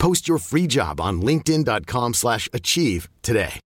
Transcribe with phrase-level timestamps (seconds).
[0.00, 3.60] Post your free job on linkedin.com/achieve slash achieve today.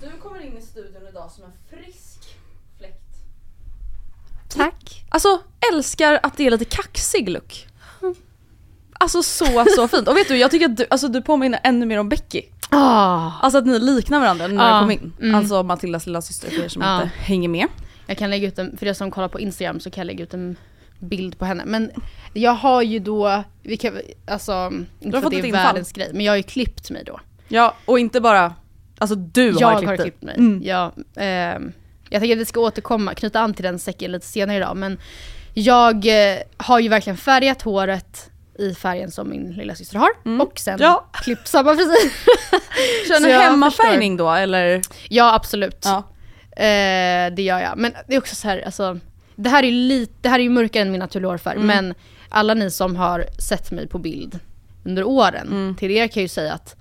[0.00, 2.11] Du kommer in i studion idag som en frisk
[5.14, 5.40] Alltså
[5.72, 7.66] älskar att det är lite kaxig look.
[8.92, 10.08] Alltså så så fint.
[10.08, 12.42] Och vet du, jag tycker att du, alltså, du påminner ännu mer om Becky.
[12.70, 15.12] Ah, Alltså att ni liknar varandra när Ja, du kom in.
[15.20, 15.34] mm.
[15.34, 17.02] Alltså Matildas lilla syster för er som Ja.
[17.02, 17.66] inte hänger med.
[18.06, 20.22] jag kan lägga ut en, för er som kollar på Instagram så kan jag lägga
[20.24, 20.56] ut en
[20.98, 21.62] bild på henne.
[21.66, 21.90] Men
[22.32, 25.62] jag har ju då, vi kan, alltså, inte för att det är infall.
[25.64, 27.20] världens grej, men jag har ju klippt mig då.
[27.48, 28.54] Ja, och inte bara,
[28.98, 30.26] alltså du jag har har klippt, klippt, dig.
[30.26, 30.36] mig.
[30.38, 30.62] Mm.
[30.64, 31.72] Jag, ehm,
[32.12, 34.76] jag tänker att vi ska återkomma, knyta an till den säcken lite senare idag.
[34.76, 34.98] Men
[35.54, 40.10] jag eh, har ju verkligen färgat håret i färgen som min lilla syster har.
[40.42, 40.84] Och sen Mm.
[40.84, 41.06] Ja.
[41.12, 42.12] klippt samma frisyr.
[43.08, 44.80] Kör ni hemmafärgning då eller?
[45.08, 45.84] ja absolut.
[45.84, 45.96] Ja.
[46.62, 47.78] Eh, det gör jag.
[47.78, 48.98] Men det är också så här, alltså,
[49.36, 51.56] det här är lite, det här är ju mörkare än min naturliga hårfärg.
[51.56, 51.66] Mm.
[51.66, 51.94] Men
[52.28, 54.38] alla ni som har sett mig på bild
[54.84, 55.76] under åren, Mm.
[55.76, 56.76] till er kan jag ju säga att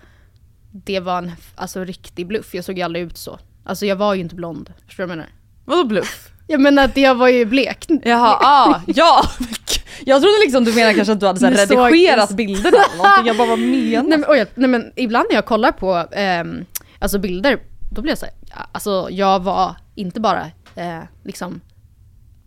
[0.71, 2.53] det var en alltså, riktig bluff.
[2.55, 3.39] Jag såg ju aldrig ut så.
[3.63, 4.73] Alltså jag var ju inte blond.
[4.87, 5.31] Förstår du vad jag menar?
[5.65, 6.29] Vadå bluff?
[6.47, 7.85] Jag menar att jag var ju blek.
[8.03, 9.23] Jaha, ah, ja!
[10.05, 13.27] Jag trodde liksom du menade kanske att du hade så här redigerat bilderna eller någonting.
[13.27, 16.65] Jag bara vad menar Nej men, oj, nej men ibland när jag kollar på ehm,
[16.99, 17.59] alltså bilder,
[17.91, 18.33] då blir jag såhär,
[18.71, 20.45] alltså jag var inte bara
[20.75, 21.61] eh, liksom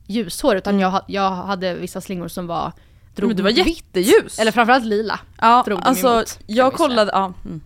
[0.07, 2.73] ljushår utan jag, jag hade vissa slingor som var
[3.15, 4.39] drog Men du var jätteljus.
[4.39, 5.21] Eller framförallt lila.
[5.41, 7.33] Ja, drog alltså emot, jag kollade, ja.
[7.45, 7.61] Mm.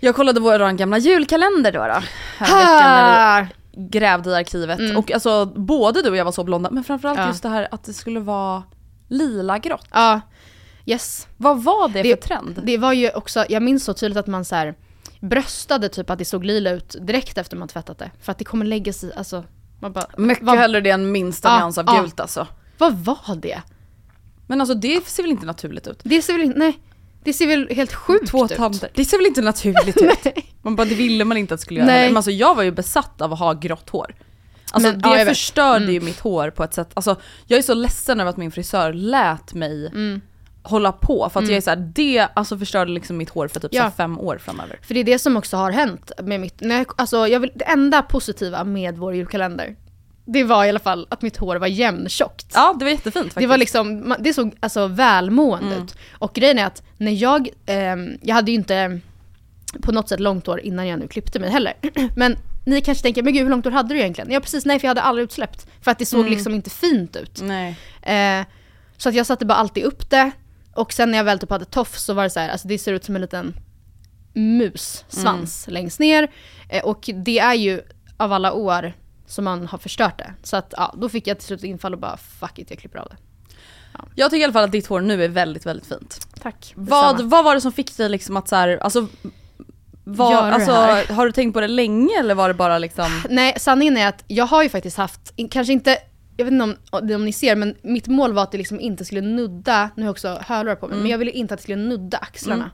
[0.00, 1.78] Jag kollade vår gamla julkalender då.
[1.78, 2.02] då
[2.46, 4.78] här grävde i arkivet.
[4.78, 4.96] Mm.
[4.96, 7.26] Och alltså både du och jag var så blonda, men framförallt Ja.
[7.26, 8.62] just det här att det skulle vara
[9.08, 9.86] lila grått.
[9.92, 10.20] Ja,
[10.86, 11.26] yes.
[11.36, 12.60] Vad var det, Det- för trend?
[12.64, 14.74] Det var ju också, jag minns så tydligt att man så här
[15.20, 18.10] bröstade typ att det såg lila ut direkt efter man tvättat det.
[18.22, 19.44] För att det kommer lägga sig, alltså
[19.80, 22.00] man bara, Mycket vad, hellre det än minsta Ja, nyans av ja.
[22.00, 22.46] gult alltså.
[22.78, 23.60] vad var det?
[24.46, 26.00] Men alltså det ser väl inte naturligt ut?
[26.02, 26.78] Det ser väl inte, nej.
[27.24, 28.56] Det ser väl helt sjukt Två ut.
[28.56, 28.90] tanter.
[28.94, 30.34] Det ser väl inte naturligt ut?
[30.62, 32.08] Man bara, det ville man inte att det skulle göra Nej.
[32.08, 34.14] Men alltså jag var ju besatt av att ha grått hår.
[34.72, 35.94] Alltså Men- det ja, förstörde Mm.
[35.94, 37.16] ju mitt hår på ett sätt, alltså
[37.46, 40.20] jag är så ledsen över att min frisör lät mig Mm.
[40.62, 43.70] hålla på för att jag är såhär, det alltså förstörde liksom mitt hår för typ
[43.70, 43.82] så Ja.
[43.82, 44.78] här fem år framöver.
[44.82, 47.52] För det är det som också har hänt med mitt, när jag, alltså jag vill,
[47.54, 49.76] det enda positiva med vår julkalender,
[50.32, 52.46] det var i alla fall att mitt hår var jämntjockt.
[52.54, 53.38] Ja det var jättefint faktiskt.
[53.38, 55.84] Det var liksom, det såg alltså välmående Mm.
[55.84, 55.94] ut.
[56.18, 59.00] Och grejen är att när jag, ehm, jag hade ju inte
[59.82, 61.74] på något sätt långt hår innan jag nu klippte mig heller.
[62.16, 64.30] Men ni kanske tänker, men gud hur långt hår hade du egentligen?
[64.32, 65.66] Ja precis, nej för jag hade aldrig utsläppt.
[65.80, 66.32] För att det såg Mm.
[66.32, 67.40] liksom inte fint ut.
[68.02, 68.46] Eh,
[68.96, 70.30] så att jag satte bara alltid upp det.
[70.74, 72.78] Och sen när jag väl typ hade tofs så var det så här, alltså det
[72.78, 73.54] ser ut som en liten
[74.34, 76.28] mus-svans längst ner.
[76.68, 77.80] Eh, och det är ju
[78.16, 78.92] av alla år
[79.30, 80.34] som man har förstört det.
[80.42, 82.98] Så att ja, då fick jag till slut infall och bara fuck it, jag klipper
[82.98, 83.16] av det.
[84.14, 86.26] Jag tycker i alla fall att ditt hår nu är väldigt väldigt fint.
[86.42, 86.72] Tack.
[86.76, 89.06] Vad, vad var det som fick dig liksom att så här, alltså
[90.04, 90.72] Var, alltså,
[91.14, 93.22] har du tänkt på det länge eller var det bara liksom?
[93.30, 95.96] Nej, sanningen är att jag har ju faktiskt haft, kanske inte,
[96.36, 99.04] jag vet inte om, om ni ser, men mitt mål var att det liksom inte
[99.04, 101.02] skulle nudda, nu har jag också hörlurar på mig, Mm.
[101.02, 102.70] men jag ville inte att det skulle nudda axlarna.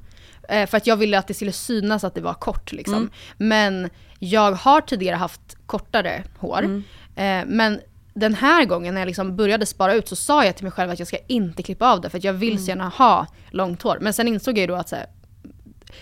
[0.49, 2.95] Eh, för att jag ville att det skulle synas att det var kort liksom.
[2.95, 3.11] Mm.
[3.37, 6.59] Men jag har tidigare haft kortare hår.
[6.59, 6.83] Mm.
[7.17, 7.81] Eh, men
[8.15, 10.91] den här gången när jag liksom började spara ut så sa jag till mig själv
[10.91, 12.63] att jag ska inte klippa av det för att jag vill Mm.
[12.65, 13.99] så gärna ha långt hår.
[14.01, 15.07] Men sen insåg jag ju då att så här,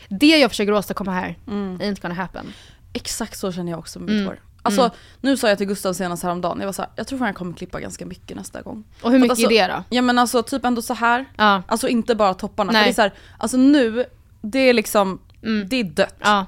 [0.09, 2.53] det jag försöker åstadkomma här, ain't gonna happen.
[2.93, 4.27] Exakt så känner jag också med mitt Mm.
[4.27, 4.41] hår.
[4.63, 4.91] Alltså
[5.21, 7.53] nu sa jag till Gustav senast häromdagen, jag var såhär, jag tror fan jag kommer
[7.53, 8.85] klippa ganska mycket nästa gång.
[9.03, 9.97] Och hur mycket alltså, är det då?
[9.97, 11.25] Ja men alltså typ ändå så här.
[11.37, 11.63] Ja.
[11.69, 12.73] Alltså inte bara topparna.
[12.73, 12.81] Nej.
[12.83, 14.05] För det är så här, alltså nu,
[14.43, 15.69] det är liksom, Mm.
[15.69, 16.15] det är dött.
[16.21, 16.47] Ja.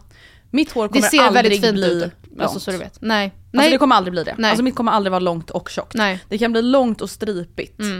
[0.51, 2.01] Mitt hår Det kommer ser aldrig väldigt fint bli ut.
[2.03, 2.41] långt.
[2.43, 2.99] Alltså så du vet.
[3.01, 3.25] Nej.
[3.27, 3.71] Alltså Nej.
[3.71, 4.35] det kommer aldrig bli det.
[4.39, 4.51] Nej.
[4.51, 5.95] Alltså mitt kommer aldrig vara långt och tjockt.
[5.95, 6.21] Nej.
[6.29, 7.81] Det kan bli långt och stripigt.
[7.81, 7.99] Mm.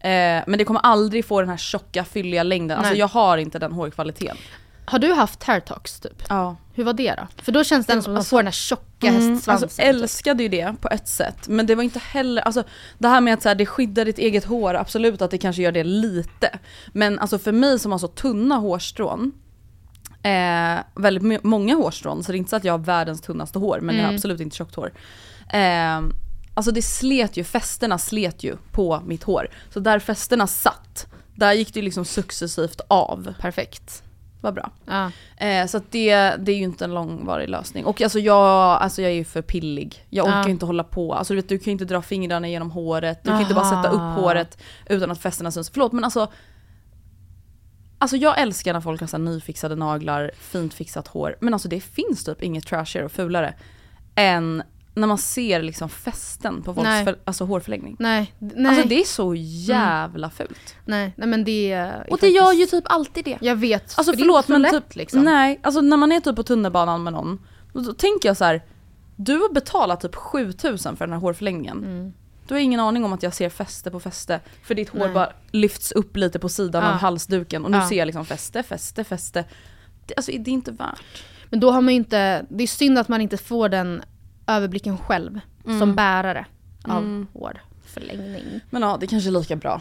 [0.00, 2.78] Eh, men det kommer aldrig få den här tjocka fylliga längden.
[2.78, 4.36] Alltså jag har inte den hårkvaliteten.
[4.84, 6.22] Har du haft hair talks typ?
[6.28, 6.56] Ja.
[6.74, 7.42] Hur var det då?
[7.42, 9.64] För då känns det som att man Alltså- får den här tjocka Mm, hästsvansen.
[9.66, 12.62] alltså älskade ju det på ett sätt, men det var inte heller, alltså
[12.98, 15.62] det här med att så här, det skyddar ditt eget hår, absolut att det kanske
[15.62, 16.58] gör det lite.
[16.92, 19.32] Men alltså för mig som har så tunna hårstrån,
[20.22, 23.80] eh, väldigt många hårstrån, så det är inte så att jag har världens tunnaste hår,
[23.80, 24.92] men jag har absolut inte tjockt hår.
[25.52, 26.00] Eh,
[26.54, 29.48] alltså det slet ju, fästena slet ju på mitt hår.
[29.72, 33.34] Så där fästena satt, där gick det liksom successivt av.
[33.40, 34.02] Perfekt.
[34.42, 34.70] Vad bra.
[34.86, 35.10] Ja.
[35.46, 37.84] Eh, så det, det är ju inte en långvarig lösning.
[37.84, 38.36] Och alltså jag,
[38.82, 40.06] alltså jag är ju för pillig.
[40.10, 40.48] Jag orkar Ja.
[40.48, 41.14] inte hålla på.
[41.14, 43.24] Alltså du vet, du kan ju inte dra fingrarna genom håret.
[43.24, 43.82] Du kan inte bara Aha.
[43.82, 44.58] sätta upp håret
[44.88, 45.70] utan att fästena syns.
[45.70, 46.28] Förlåt men alltså.
[48.02, 51.36] Alltså jag älskar när folk har så nyfixade naglar, fint fixat hår.
[51.40, 53.54] Men alltså det finns typ inget trashigare och fulare
[54.14, 54.62] än
[54.94, 57.96] när man ser liksom fästen på folks för, alltså hårförlängning.
[57.98, 58.34] Nej.
[58.38, 58.66] Nej.
[58.66, 60.76] Alltså det är så jävla fult.
[60.84, 61.12] nej.
[61.16, 63.38] Nej men det är Och det gör ju faktiskt- typ alltid det.
[63.40, 63.82] Jag vet.
[63.82, 65.22] Alltså för det är förlåt inte så men lätt, typ, liksom.
[65.22, 67.38] nej, alltså när man är typ på tunnelbanan med någon,
[67.72, 68.62] då, då tänker jag så här.
[69.16, 71.78] du har betalat typ 7000 för den här hårförlängningen.
[71.84, 72.12] Mm.
[72.50, 75.08] Du har ingen aning om att jag ser fäste på fäste, för ditt hår Nej.
[75.14, 76.90] bara lyfts upp lite på sidan Ja.
[76.90, 77.88] av halsduken och nu Ja.
[77.88, 79.44] ser jag liksom fäste, fäste, fäste.
[80.06, 81.22] Det, alltså det är inte värt.
[81.50, 84.02] Men då har man ju inte, det är synd att man inte får den
[84.46, 85.40] överblicken själv.
[85.64, 86.46] Som bärare
[86.84, 87.26] av Mm.
[87.32, 88.60] hårförlängning.
[88.70, 89.80] Men ja, det kanske är lika bra.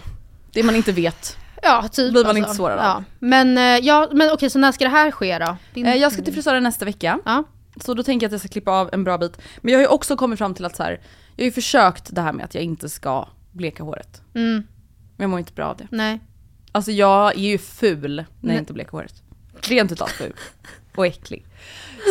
[0.52, 1.38] Det man inte vet.
[1.64, 2.12] Ja, typ.
[2.12, 2.86] Blir man inte svårare av.
[2.86, 3.04] ja.
[3.20, 5.58] Men, eh, ja, men okej, så när ska det här ske då?
[5.74, 7.20] Din- Eh, jag ska till frisören nästa vecka.
[7.26, 7.44] Ja.
[7.82, 9.38] Så då tänker jag att jag ska klippa av en bra bit.
[9.62, 11.00] Men jag har ju också kommit fram till att så här,
[11.40, 14.22] jag har ju försökt det här med att jag inte ska bleka håret.
[14.34, 14.64] Mm, Men
[15.24, 15.88] jag mår inte bra av det.
[15.92, 16.20] nej.
[16.72, 18.56] Alltså jag är ju ful när Nej.
[18.56, 19.24] jag inte bleker håret.
[19.62, 20.34] Rent utav ful.
[20.96, 21.46] Och äcklig.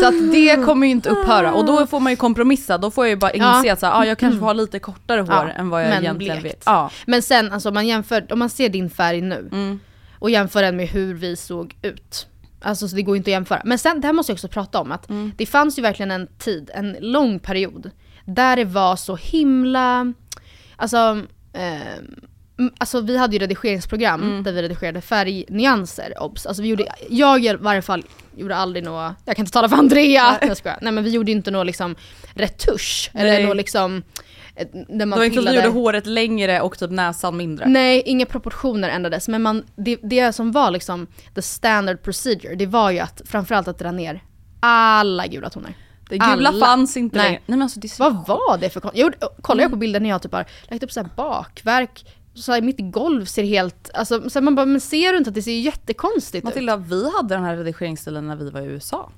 [0.02, 3.04] Så att det kommer ju inte upphöra och då får man ju kompromissa, då får
[3.06, 3.56] jag ju bara Ja.
[3.58, 5.82] inse att så här, ah, jag kanske får ha lite kortare hår Ja, än vad
[5.82, 6.56] jag men egentligen blekt.
[6.56, 6.62] vill.
[6.66, 6.90] Ja.
[7.06, 9.80] Men sen, alltså, om man jämför, om man ser din färg nu Mm.
[10.18, 12.26] och jämför den med hur vi såg ut.
[12.60, 13.62] Alltså så det går ju inte att jämföra.
[13.64, 15.32] Men sen, det här måste jag också prata om, att Mm.
[15.36, 17.90] det fanns ju verkligen en tid, en lång period,
[18.28, 20.12] där det var så himla,
[20.76, 21.22] alltså,
[21.52, 21.78] eh,
[22.78, 24.42] alltså vi hade ju redigeringsprogram Mm.
[24.42, 26.46] där vi redigerade färgnyanser, obs.
[26.46, 28.04] Alltså vi gjorde, jag i varje fall
[28.36, 30.48] gjorde aldrig något, jag kan inte tala för Andrea, Nej.
[30.48, 30.78] jag skojar.
[30.82, 31.96] Nej men vi gjorde inte något liksom
[32.34, 34.02] retusch, eller något liksom,
[34.56, 37.66] eh, Det var inte att du pillade- gjorde håret längre och typ näsan mindre.
[37.68, 39.28] Nej, inga proportioner ändrades.
[39.28, 43.68] Men man, det, det som var liksom the standard procedure, det var ju att framförallt
[43.68, 44.22] att dra ner
[44.60, 45.74] alla gula toner.
[46.08, 46.66] Det gula Alla.
[46.66, 47.24] fanns inte Nej.
[47.26, 47.40] längre.
[47.46, 49.62] Nej men alltså det är så Vad var det för kon- jag, Kollar Mm.
[49.62, 52.76] jag på bilder när jag typ har lagt upp så här bakverk, så här, mitt
[52.92, 55.58] golv ser helt, alltså så här, man bara, men ser du inte att det ser
[55.60, 56.44] jättekonstigt ut?
[56.44, 59.10] Matilda, vi hade den här redigeringsstilen när vi var i USA.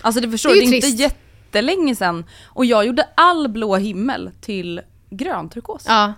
[0.00, 1.00] Alltså det förstår Det du, är det ju är inte trist.
[1.00, 2.24] jättelänge sedan.
[2.46, 5.84] Och jag gjorde all blå himmel till grön turkos.
[5.88, 6.12] Ja.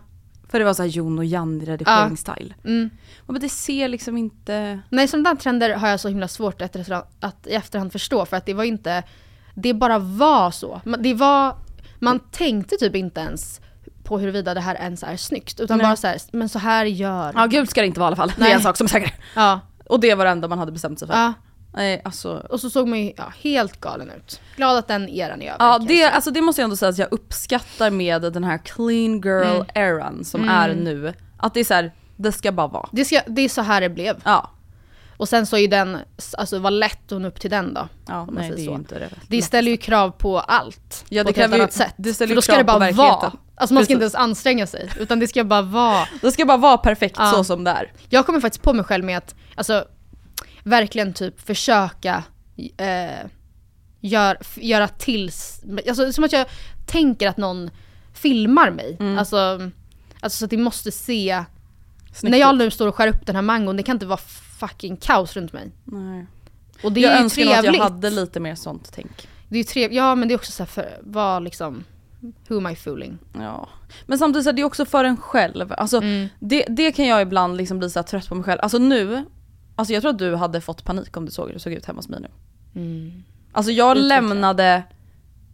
[0.48, 2.54] För det var såhär Jon och Janni redigeringsstyle.
[2.64, 2.90] Mm.
[3.26, 4.80] Men det ser liksom inte...
[4.90, 6.76] Nej, sådana trender har jag så himla svårt att,
[7.20, 9.02] att i efterhand förstå för att det var inte,
[9.54, 10.80] det bara var så.
[10.98, 11.56] Det var,
[11.98, 13.60] man tänkte typ inte ens
[14.04, 15.86] på huruvida det här ens är snyggt utan Nej.
[15.86, 18.16] bara så här, men så här gör Ja gult ska det inte vara i alla
[18.16, 18.28] fall.
[18.28, 18.50] Det Nej.
[18.50, 19.14] är en sak som är säker.
[19.34, 21.14] Ja, Och det var det enda man hade bestämt sig för.
[21.14, 21.32] ja.
[21.76, 22.46] Nej alltså.
[22.50, 24.40] Och så såg man ju ja, helt galen ut.
[24.56, 25.64] Glad att den eran är över.
[25.64, 29.20] Ja det, alltså det måste jag ändå säga att jag uppskattar med den här clean
[29.20, 29.66] girl Mm.
[29.74, 31.14] eran som är nu.
[31.36, 32.88] Att det är så här, det ska bara vara.
[32.92, 34.16] det, ska, det är så här det blev.
[34.24, 34.50] Ja.
[35.16, 35.98] Och sen så är ju den,
[36.38, 37.88] alltså var lätt nå upp till den då.
[38.06, 38.74] Ja, nej det är så.
[38.74, 39.10] inte det.
[39.28, 41.04] Det ställer ju krav på allt.
[41.08, 41.94] Ja, på det ett helt annat sätt.
[41.96, 43.32] det ställer För då ska det på bara vara.
[43.56, 44.14] Alltså man ska inte Precis.
[44.14, 44.90] ens anstränga sig.
[44.98, 46.08] Utan det ska bara vara.
[46.22, 47.32] Det ska bara vara perfekt Ja.
[47.32, 47.92] så som det är.
[48.08, 49.84] Jag kommer faktiskt på mig själv med att alltså,
[50.62, 52.22] verkligen typ försöka
[52.76, 53.26] eh,
[54.00, 55.30] gör, göra till,
[55.88, 56.46] alltså som att jag
[56.86, 57.70] tänker att någon
[58.14, 58.96] filmar mig.
[59.00, 59.18] Mm.
[59.18, 59.70] Alltså,
[60.20, 61.44] alltså så att det måste se,
[62.14, 64.20] Snyggt när jag nu står och skär upp den här mangon, det kan inte vara
[64.68, 65.70] fucking kaos runt mig.
[65.84, 66.26] Nej.
[66.82, 67.78] Och det är jag ju önskar nog att trevligt.
[67.78, 69.28] jag hade lite mer sånt tänk.
[69.48, 71.84] Det är ju trevligt, ja men det är också såhär, för vad liksom,
[72.48, 73.18] who am I fooling?
[73.34, 73.68] Ja.
[74.06, 75.72] Men samtidigt så är det också för en själv.
[75.78, 76.28] Alltså, Mm.
[76.40, 78.60] det, det kan jag ibland liksom bli så trött på mig själv.
[78.62, 79.24] Alltså nu,
[79.76, 81.84] alltså jag tror att du hade fått panik om du såg hur det såg ut
[81.86, 82.28] hemma hos mig nu.
[83.52, 84.08] Alltså jag Utveckla.
[84.20, 84.82] lämnade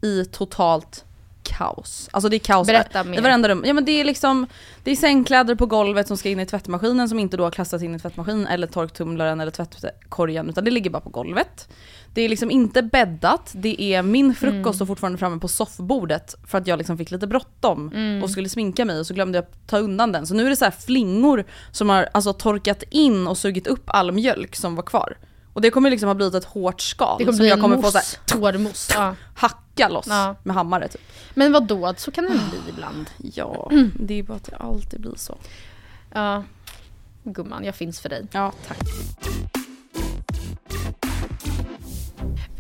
[0.03, 1.05] i totalt
[1.43, 2.09] kaos.
[2.13, 3.21] Alltså det är kaos Berätta i mer.
[3.23, 3.63] varenda rum.
[3.67, 4.47] Ja men det är liksom,
[4.85, 7.85] det är sängkläder på golvet som ska in i tvättmaskinen som inte då har klassats
[7.85, 11.69] in i tvättmaskinen eller torktumlaren eller tvättkorgen utan det ligger bara på golvet.
[12.15, 14.75] Det är liksom inte bäddat, det är min frukost Mm.
[14.75, 18.23] står fortfarande framme på soffbordet för att jag liksom fick lite bråttom Mm.
[18.23, 20.27] och skulle sminka mig och så glömde jag ta undan den.
[20.27, 23.83] Så nu är det så här flingor som har alltså torkat in och sugit upp
[23.87, 25.17] all mjölk som var kvar.
[25.53, 27.77] Och det kommer liksom ha blivit ett hårt skal Det kommer som bli jag kommer
[27.77, 28.93] få mousse, så här, hård mousse.
[28.97, 29.15] Ja.
[29.35, 30.35] hacka loss Ja.
[30.43, 31.01] med hammare typ.
[31.35, 33.11] Men vad då så kan det bli ibland.
[33.35, 35.39] Ja, det är bara att det alltid blir så.
[36.15, 36.45] Ja.
[37.25, 38.27] Gumman, jag finns för dig.
[38.33, 38.79] Ja, tack.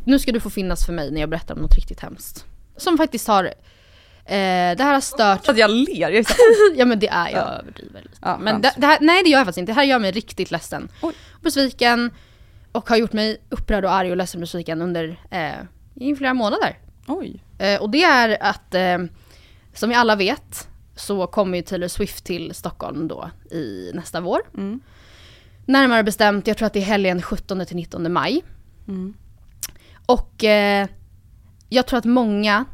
[0.04, 2.44] Nu ska du få finnas för mig när jag berättar om något riktigt hemskt.
[2.76, 3.50] Som faktiskt har, eh,
[4.26, 6.25] det här har stört Att jag ler, jag
[6.76, 7.49] Ja men det är, jag Ja.
[7.49, 8.16] överdriver lite.
[8.23, 10.11] Ja, men det, det här, nej det gör jag faktiskt inte, det här gör mig
[10.12, 10.88] riktigt ledsen.
[11.02, 11.14] Oj.
[11.42, 12.11] Besviken
[12.73, 15.55] och har gjort mig upprörd och arg och ledsen besviken under eh,
[15.95, 16.79] i flera månader.
[17.07, 17.45] Oj.
[17.59, 18.99] Eh, och det är att, eh,
[19.75, 24.41] som vi alla vet, så kommer ju Taylor Swift till Stockholm då i nästa vår.
[24.57, 24.81] Mm.
[25.67, 28.45] Närmare bestämt, jag tror att det är helgen 17 till 19 maj.
[28.89, 29.15] Mm.
[30.07, 30.89] Och eh,
[31.69, 32.65] jag tror att många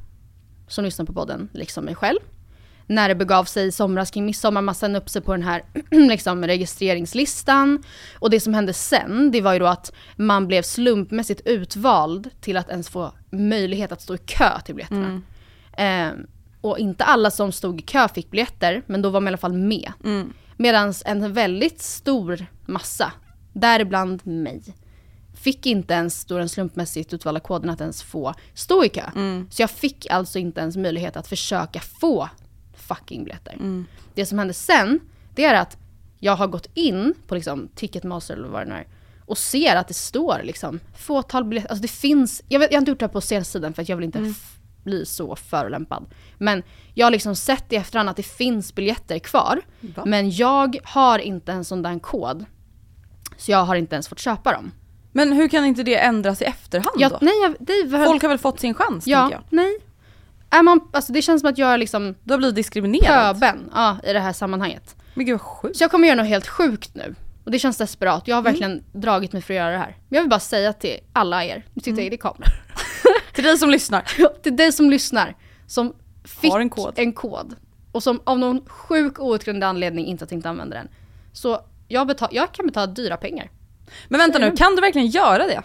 [0.69, 2.19] som lyssnar på podden, liksom mig själv,
[2.87, 5.63] när det begav sig i somras kring midsommar, man signade upp sig på den här
[5.91, 7.83] liksom, registreringslistan.
[8.19, 12.57] Och det som hände sen, det var ju då att man blev slumpmässigt utvald till
[12.57, 15.23] att ens få möjlighet att stå i kö till biljetterna.
[15.79, 16.13] Eh,
[16.61, 19.37] och inte alla som stod i kö fick biljetter, men då var man i alla
[19.37, 19.93] fall med.
[20.05, 20.33] Mm.
[20.57, 23.13] Medan en väldigt stor massa,
[23.53, 24.63] däribland mig,
[25.35, 29.11] fick inte ens då den slumpmässigt utvalda koden att ens få stå i kö.
[29.51, 32.29] Så jag fick alltså inte ens möjlighet att försöka få
[32.89, 33.85] fucking biljetter.
[34.15, 35.01] Det som hände sen,
[35.35, 35.77] det är att
[36.19, 38.87] jag har gått in på liksom Ticketmaster eller vad det nu är
[39.25, 42.83] och ser att det står liksom fåtal biljetter, alltså det finns, jag, vet, jag har
[42.83, 46.07] inte gjort det här på sensidan för att jag vill inte f- bli så förolämpad.
[46.39, 46.63] Men
[46.95, 49.61] jag har liksom sett i efterhand att det finns biljetter kvar.
[49.81, 50.03] Va?
[50.07, 52.45] Men jag har inte en sån där kod.
[53.37, 54.73] Så jag har inte ens fått köpa dem.
[55.13, 57.19] Men hur kan inte det ändras i efterhand Jag, då?
[57.21, 59.41] nej, jag, det Folk har väl fått sin chans ja, jag.
[59.51, 59.79] nej.
[60.51, 63.35] Är man, alltså det känns som att jag är liksom Du har blivit diskriminerad.
[63.35, 64.97] pöben ja, i det här sammanhanget.
[65.15, 65.77] Men gud vad sjukt.
[65.77, 67.15] Så jag kommer göra något helt sjukt nu.
[67.45, 68.29] Och det känns desperat.
[68.29, 69.97] Jag har verkligen dragit mig för att göra det här.
[70.09, 72.51] Men jag vill bara säga till alla er, nu tittar jag in i kameran.
[73.33, 74.03] Till dig som lyssnar.
[74.43, 75.37] till dig som lyssnar,
[75.67, 76.93] som fick Har en kod.
[76.97, 77.55] en kod
[77.93, 80.89] och som av någon sjuk outgrundlig anledning inte har tänkt använda den.
[81.33, 83.51] Så jag, betal, jag kan betala dyra pengar.
[84.09, 85.63] Men vänta nu, kan du verkligen göra det?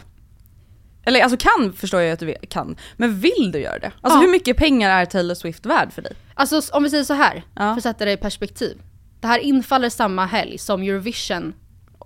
[1.05, 3.91] Eller alltså kan förstår jag att du kan, men vill du göra det?
[4.01, 4.21] Alltså Ja.
[4.21, 6.13] hur mycket pengar är Taylor Swift värd för dig?
[6.33, 7.59] Alltså om vi säger så här, Ja.
[7.61, 8.81] för att sätta det i perspektiv.
[9.19, 11.53] Det här infaller samma helg som Eurovision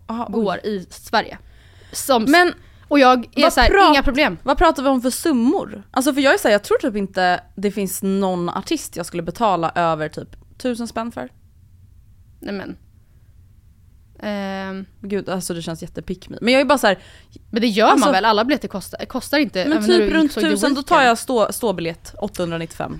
[0.08, 0.34] Aha, oj.
[0.34, 1.38] går i Sverige.
[1.92, 2.54] Som, Men
[2.88, 4.38] och jag är vad så här, prat- inga problem.
[4.44, 5.84] vad pratar vi om för summor?
[5.92, 9.06] Alltså för jag är så här, jag tror typ inte det finns någon artist jag
[9.06, 11.30] skulle betala över typ tusen spänn för.
[12.40, 12.78] Nej men.
[14.20, 16.38] Ehm, Gud alltså det känns jättepick me.
[16.42, 17.00] Men jag är bara så här,
[17.50, 18.26] men det gör Alltså- man väl?
[18.26, 19.66] Alla biljetter kostar, kostar inte.
[19.66, 23.00] men typ runt såg The tusen då tar jag stå, ståbiljett 895.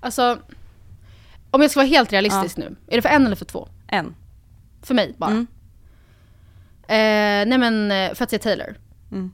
[0.00, 0.38] Alltså,
[1.50, 2.76] om jag ska vara helt realistisk nu.
[2.86, 3.68] Är det för en eller för två?
[3.86, 4.14] En.
[4.82, 5.30] För mig bara.
[5.30, 5.46] Mm.
[6.82, 8.76] Eh, nej men eh, för att se Taylor.
[9.12, 9.32] Mm.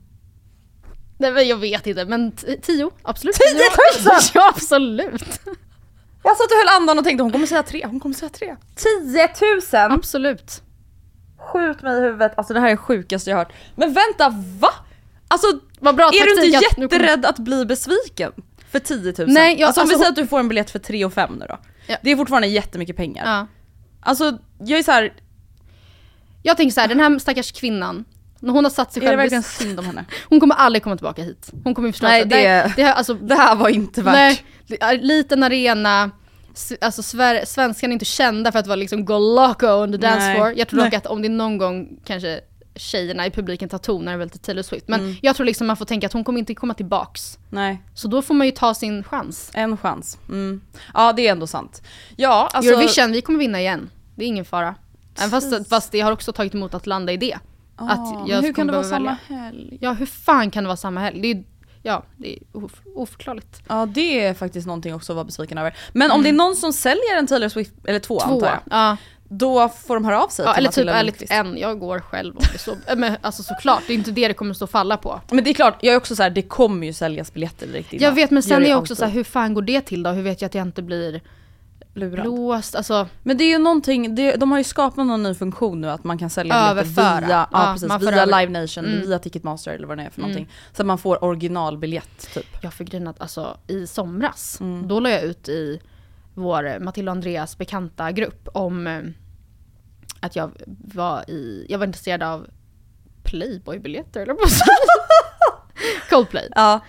[1.17, 2.31] Nej men jag vet inte, men
[2.61, 3.35] tio, absolut.
[3.35, 3.53] 10
[4.05, 4.13] 000?
[4.33, 5.41] ja absolut.
[6.23, 8.55] Jag satt och höll andan och tänkte hon kommer säga tre, hon kommer säga tre.
[8.75, 9.29] 10
[9.73, 9.91] 000!
[9.91, 10.61] Absolut.
[11.39, 13.51] Skjut mig i huvudet, alltså det här är det sjukaste jag hört.
[13.75, 14.69] Men vänta, va?
[15.27, 15.47] Alltså
[15.79, 18.31] Vad bra är du taktik inte att nu kommer- jätterädd att bli besviken?
[18.71, 19.27] För 10 000?
[19.33, 21.13] Nej, jag- alltså om vi alltså- säger att du får en biljett för 3 och
[21.13, 21.57] 5 nu då.
[21.87, 21.97] Ja.
[22.03, 23.25] Det är fortfarande jättemycket pengar.
[23.25, 23.47] Ja.
[24.01, 25.13] Alltså jag är så här,
[26.43, 28.05] Jag tänker så här, den här stackars kvinnan,
[28.39, 29.17] när hon har satt sig är det själv...
[29.17, 30.05] verkligen synd om henne?
[30.29, 31.49] Hon kommer aldrig komma tillbaka hit.
[31.63, 34.13] Hon kommer förstå Nej, att det- det, här, alltså, Det här var inte värt.
[34.13, 34.58] Nej, det
[35.01, 36.11] liten arena,
[36.81, 40.33] alltså Sver- svenskarna är inte kända för att vara liksom go loco on the dance
[40.35, 40.53] floor.
[40.57, 42.39] Jag tror dock att om det någon gång kanske
[42.75, 44.87] tjejerna i publiken tar ton när det väl till Taylor Swift.
[44.87, 45.15] Men Mm.
[45.21, 47.37] jag tror liksom man får tänka att hon kommer inte komma tillbaks.
[47.49, 49.51] Nej, Så då får man ju ta sin chans.
[49.53, 50.17] en chans.
[50.29, 50.61] Mm.
[50.93, 51.81] Ja det är ändå sant.
[52.15, 52.71] Ja alltså.
[52.71, 53.89] Eurovision, vi kommer vinna igen.
[54.15, 54.75] Det är ingen fara.
[55.17, 57.37] Även fast, fast det har också tagit emot att landa i det.
[57.75, 59.77] Ah, att men jag hur kan det vara behöva samma helg?
[59.81, 61.21] Ja, hur fan kan det vara samma helg?
[61.21, 61.43] Det är,
[61.83, 63.61] ja, det är of, oförklarligt.
[63.67, 65.73] Ja det är faktiskt någonting också att vara besviken över.
[65.93, 68.29] Men om det är någon som säljer en Taylor Swift, eller två, Mm.
[68.39, 68.45] Två.
[68.45, 68.59] antar jag.
[68.79, 68.97] Ja.
[69.29, 72.37] då får de höra av sig Ja, till eller typ ärligt en, jag går själv
[72.37, 72.75] om det så.
[72.97, 75.21] Men alltså såklart, det är inte det det kommer stå och falla på.
[75.31, 77.93] Men det är klart, jag är också så här, det kommer ju säljas biljetter direkt
[77.93, 78.03] innan.
[78.03, 78.97] Jag vet men sen är jag också alltid.
[78.97, 80.09] så här, hur fan går det till då?
[80.09, 81.21] Hur vet jag att jag inte blir
[81.93, 82.25] Lurad.
[82.25, 82.75] låst?
[82.75, 85.89] Alltså, Men det är ju någonting, det, de har ju skapat någon ny funktion nu
[85.89, 87.19] att man kan sälja Överföra.
[87.19, 88.39] via, ja, Ja, precis, via över.
[88.39, 89.01] Live Nation, Mm.
[89.01, 90.49] via Ticketmaster eller vad det är för någonting.
[90.73, 92.45] Så att man får originalbiljett typ.
[92.61, 94.87] jag för grejen att alltså i somras, Mm.
[94.87, 95.81] då la jag ut i
[96.33, 99.01] vår Matilda och Andreas bekanta grupp om eh,
[100.19, 100.51] att jag
[100.93, 102.47] var i, jag var intresserad av
[103.23, 104.49] Playboy-biljetter eller vad
[106.09, 106.49] Coldplay.
[106.55, 106.79] Ja.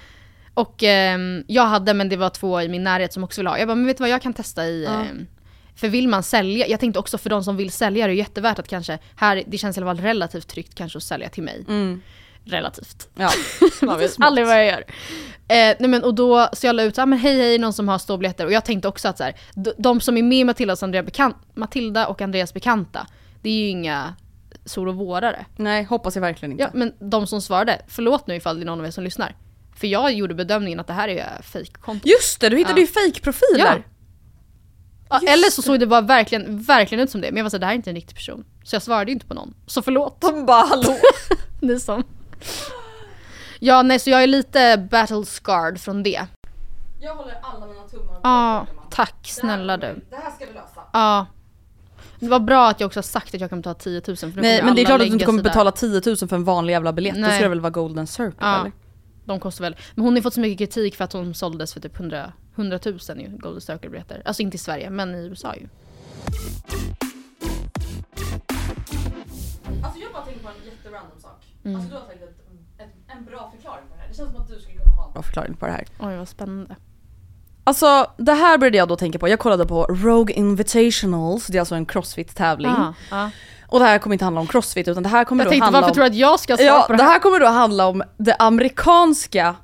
[0.54, 3.58] Och ehm, jag hade, men det var två i min närhet som också ville ha.
[3.58, 4.84] Jag bara, men vet du vad, jag kan testa i...
[4.84, 4.90] Ja.
[4.90, 5.26] ehm,
[5.74, 8.58] för vill man sälja, jag tänkte också för de som vill sälja det är jättevärt
[8.58, 11.64] att kanske, här, det känns i alla fall relativt tryggt kanske att sälja till mig.
[11.68, 12.02] Mm.
[12.44, 13.08] Relativt.
[13.14, 13.30] ja.
[13.82, 14.84] Man vet aldrig vad jag gör.
[15.48, 17.88] Eh, nej men, och då, så jag la ut, ah, men hej hej någon som
[17.88, 18.46] har ståbiljetter.
[18.46, 20.86] Och jag tänkte också att så här, de, de som är med i Matildas och
[20.86, 23.06] Andrea bekant, Matilda och Andreas bekanta,
[23.42, 24.14] det är ju inga
[24.64, 25.46] sol och vårare.
[25.56, 26.62] Nej, hoppas jag verkligen inte.
[26.64, 29.34] Ja, men de som svarade, förlåt nu ifall det är någon av er som lyssnar.
[29.80, 32.08] För jag gjorde bedömningen att det här är fejkkonto.
[32.08, 32.86] Just det, du hittade Ja.
[32.86, 33.84] ju fejkprofiler.
[35.08, 37.28] Ja, Just eller så såg det bara verkligen, verkligen ut som det.
[37.30, 38.44] Men jag var såhär, det här är inte en riktig person.
[38.64, 39.54] Så jag svarade ju inte på någon.
[39.66, 40.20] Så förlåt.
[40.20, 40.96] De bara hallå.
[41.60, 42.04] Ni som...
[43.58, 46.26] Ja, nej så jag är lite battle scarred från det.
[47.00, 50.00] Jag håller alla mina tummar Ja, tack snälla du.
[50.10, 50.80] Det här ska vi lösa.
[50.92, 51.26] Ja.
[52.20, 54.26] Det var bra att jag också har sagt att jag kan betala 10 000 för
[54.26, 56.34] nu Nej kommer men det är klart att du inte kommer betala 10 000 för
[56.36, 57.14] en vanlig jävla biljett.
[57.14, 57.30] Då Nej.
[57.30, 58.60] ska det väl vara golden circle Ja.
[58.60, 58.72] eller?
[59.30, 59.76] De kostar väl.
[59.94, 62.78] Men hon har fått så mycket kritik för att hon såldes för typ 100, 100
[62.84, 64.22] 000 i Golden Circle-biljetter.
[64.24, 65.68] Alltså inte i Sverige, men i USA ju.
[69.82, 71.44] Alltså jag bara tänker på en jätterandom sak.
[71.64, 71.76] Mm.
[71.76, 72.38] Alltså du har sagt ett,
[72.78, 74.08] ett, en bra förklaring på det här.
[74.08, 75.84] Det känns som att du skulle kunna ha en bra förklaring på det här.
[76.00, 76.76] Oj vad spännande.
[77.64, 79.28] Alltså det här började jag då tänka på.
[79.28, 82.70] Jag kollade på Rogue Invitationals, det är alltså en crossfit-tävling.
[82.70, 83.30] Ah, ah.
[83.70, 85.64] Och det här kommer inte handla om crossfit utan det här kommer Jag då tänkte
[85.64, 85.94] handla varför om...
[85.94, 87.10] tror du att jag ska svara Ja, på det det här?
[87.10, 89.54] här kommer då handla om det amerikanska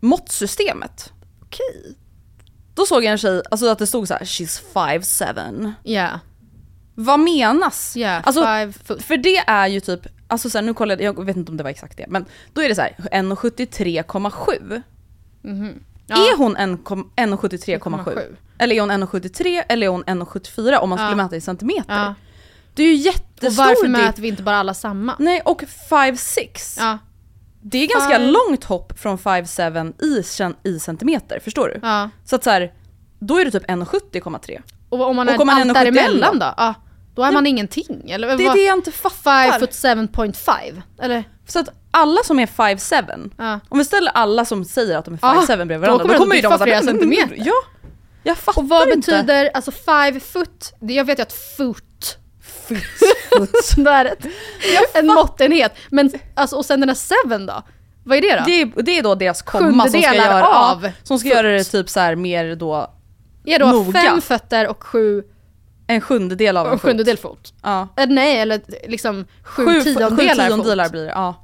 [0.00, 1.12] måttsystemet.
[1.42, 1.96] Okej.
[2.74, 5.72] Då såg jag en tjej, alltså att det stod så här: “She's 5'7”.
[5.82, 6.08] Ja,
[6.94, 7.96] Vad menas?
[7.96, 8.40] ja, Alltså.
[9.00, 11.56] För det är ju typ, alltså så här, nu kollade jag, jag vet inte om
[11.56, 14.82] det var exakt det, men då är det så här 1,73,7.
[15.42, 15.82] Mhm.
[16.08, 18.36] Är hon en kom- 1,73,7?
[18.58, 21.16] Eller är hon 1,73 eller är hon 1,74 om man skulle Ja.
[21.16, 21.94] mäta i centimeter?
[21.94, 22.14] Ja.
[22.76, 23.92] Det är ju Och jättestor varför diff.
[23.92, 25.16] mäter vi inte bara alla samma?
[25.18, 26.76] Nej och 5'6.
[26.78, 26.98] Ja,
[27.62, 29.92] Det är ganska Five- långt hopp från 5'7
[30.64, 31.80] i, i centimeter, förstår du?
[31.82, 32.10] ja.
[32.24, 32.72] Så att så här,
[33.18, 34.62] då är det typ 1,70,3.
[34.88, 36.46] Och om man Och är om man är allt 1,71 däremellan då?
[36.46, 36.54] då?
[36.56, 36.74] Ja,
[37.14, 38.10] då är man ingenting.
[38.10, 38.56] Eller Det är vad?
[38.56, 39.50] det jag inte fattar.
[39.50, 40.82] 5 foot 7.5?
[41.00, 41.24] Eller?
[41.46, 43.60] Så att alla som är 5'7, Ja.
[43.68, 46.30] om vi ställer alla som säger att de är Ja, 5'7 bredvid då varandra, kommer
[46.30, 47.52] de ju diffa att flera "Men, centimeter." Ja,
[48.22, 49.10] jag fattar Och vad inte.
[49.12, 51.84] betyder, alltså 5 foot, jag vet ju att foot,
[52.70, 54.26] Ett,
[54.94, 55.74] en måttenhet.
[55.90, 57.62] Men alltså, och sen den här 7 då?
[58.04, 58.42] Vad är det då?
[58.46, 61.64] Det är, det är då deras komma som ska göra, av som ska göra det
[61.64, 62.90] typ så här mer då
[63.44, 64.00] är då noga.
[64.00, 65.22] fem fötter och sju,
[65.86, 67.54] en sjundedel av en och sjundedel fot?
[67.62, 67.88] Ja.
[67.96, 70.10] Eh, nej, eller liksom sju, Sju, tiondelar,
[70.44, 70.92] sju tiondelar fot.
[70.92, 71.42] blir det, ja.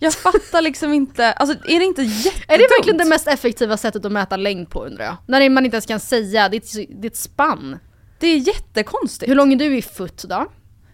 [0.00, 2.44] Jag fattar liksom inte, alltså är det inte jättedumt?
[2.48, 5.16] Är det verkligen det mest effektiva sättet att mäta längd på undrar jag?
[5.26, 7.78] När man inte ens kan säga, det är ett, det är ett spann.
[8.18, 9.30] Det är jättekonstigt.
[9.30, 10.46] Hur lång är du i foot då?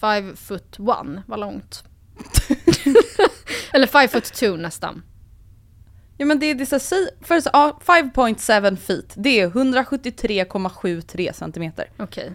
[0.00, 1.84] five foot one, vad långt?
[3.72, 5.02] Eller five foot two nästan.
[6.16, 11.90] Ja men det är säg, för så, ja, 5.7 feet, det är 173,73 centimeter.
[11.96, 12.34] Okej.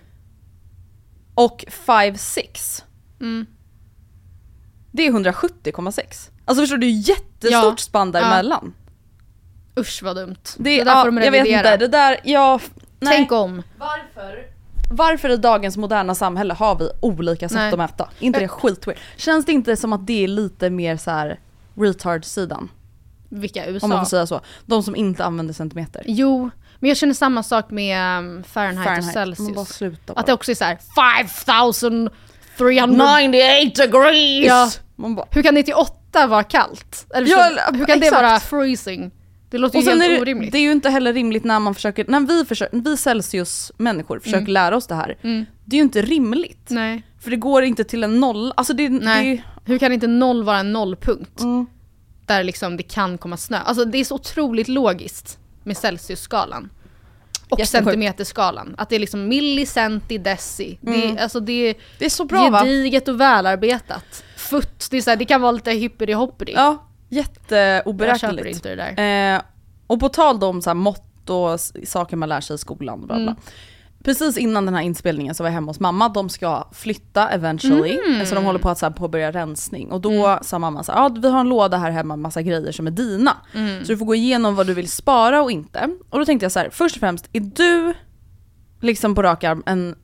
[1.35, 2.83] Och 5.6,
[3.21, 3.45] Mm.
[4.91, 6.29] det är 170,6.
[6.45, 7.75] Alltså förstår du, det är ju jättestort Ja.
[7.77, 8.19] spann Ja.
[8.19, 8.73] däremellan.
[9.79, 10.35] Usch vad dumt.
[10.57, 11.57] Det, Det där ja, får de jag vet revidera.
[11.73, 12.59] inte, det där, ja,
[12.99, 13.17] nej.
[13.17, 13.63] Tänk om.
[13.77, 14.45] Varför?
[14.91, 17.71] Varför i dagens moderna samhälle har vi olika sätt Nej.
[17.71, 18.09] att mäta?
[18.19, 18.97] inte det skitweird?
[19.17, 21.39] Känns det inte som att det är lite mer så här
[21.75, 22.69] retard-sidan?
[23.29, 23.85] Vilka USA?
[23.85, 24.41] Om man får säga så.
[24.65, 26.03] De som inte använder centimeter.
[26.07, 26.49] Jo,
[26.83, 29.55] men jag känner samma sak med um, Fahrenheit, och Man Celsius.
[29.55, 30.19] bara sluta bara.
[30.19, 34.45] Att det också är så här 5300 98 degrees!
[34.47, 34.69] Ja.
[34.95, 37.05] Man bara, Hur kan 98 vara kallt?
[37.15, 37.43] Eller Ja, så,
[37.75, 38.23] hur kan det exakt.
[38.23, 39.11] vara freezing?
[39.49, 40.51] Det låter och ju helt är det, orimligt.
[40.51, 44.51] det är ju inte heller rimligt när man försöker, när vi, försöker, vi Celsius-människor försöker
[44.51, 45.17] lära oss det här.
[45.21, 45.45] Mm.
[45.65, 46.67] Det är ju inte rimligt.
[46.69, 47.03] Nej.
[47.19, 49.43] För det går inte till en noll, alltså det, Nej.
[49.65, 51.41] det Hur kan inte noll vara en nollpunkt?
[51.41, 51.65] Mm.
[52.25, 53.57] Där liksom det kan komma snö.
[53.57, 56.69] Alltså det är så otroligt logiskt med Celsius-skalan.
[57.49, 57.85] Och Jättesjukt.
[57.85, 58.75] centimeterskalan.
[58.77, 60.77] Att det är liksom millicenti deci.
[60.81, 62.59] Det, är, alltså det är Det är så bra va?
[62.65, 64.23] gediget och välarbetat.
[64.37, 66.51] Futt, det, är så här, det kan vara lite hippity hoppity.
[66.55, 68.55] Ja, Jag köper jätteoberäkneligt.
[68.55, 69.35] inte det där.
[69.35, 69.41] Eh,
[69.87, 73.05] och på tal om så här mått och saker man lär sig i skolan.
[73.05, 73.23] Bla bla.
[73.23, 73.35] Mm.
[74.03, 77.99] Precis innan den här inspelningen så var jag hemma hos mamma, de ska flytta eventually.
[78.07, 78.25] Mm.
[78.25, 79.91] Så de håller på att så här, påbörja rensning.
[79.91, 82.41] Och då sa mamma så här, ja vi har en låda här hemma med massa
[82.41, 83.37] grejer som är dina.
[83.53, 83.85] Mm.
[83.85, 85.89] Så du får gå igenom vad du vill spara och inte.
[86.09, 87.93] Och då tänkte jag så här, först och främst, är du
[88.81, 89.95] liksom på rak arm en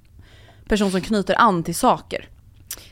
[0.67, 2.29] person som knyter an till saker?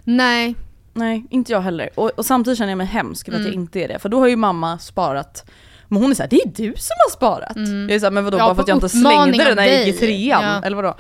[0.04, 0.56] Nej,
[0.93, 1.89] Nej, inte jag heller.
[1.96, 3.48] Och, och samtidigt känner jag mig hemsk för att Mm.
[3.48, 4.00] jag inte är det.
[4.00, 5.46] För då har ju mamma sparat
[5.88, 7.56] men hon är såhär, det är du som har sparat.
[7.56, 8.43] Jag är såhär, men vadå Mm.
[8.43, 10.43] Ja, bara för att jag inte slängde det när jag gick i trean?
[10.43, 10.63] Ja.
[10.63, 10.97] Eller vadå?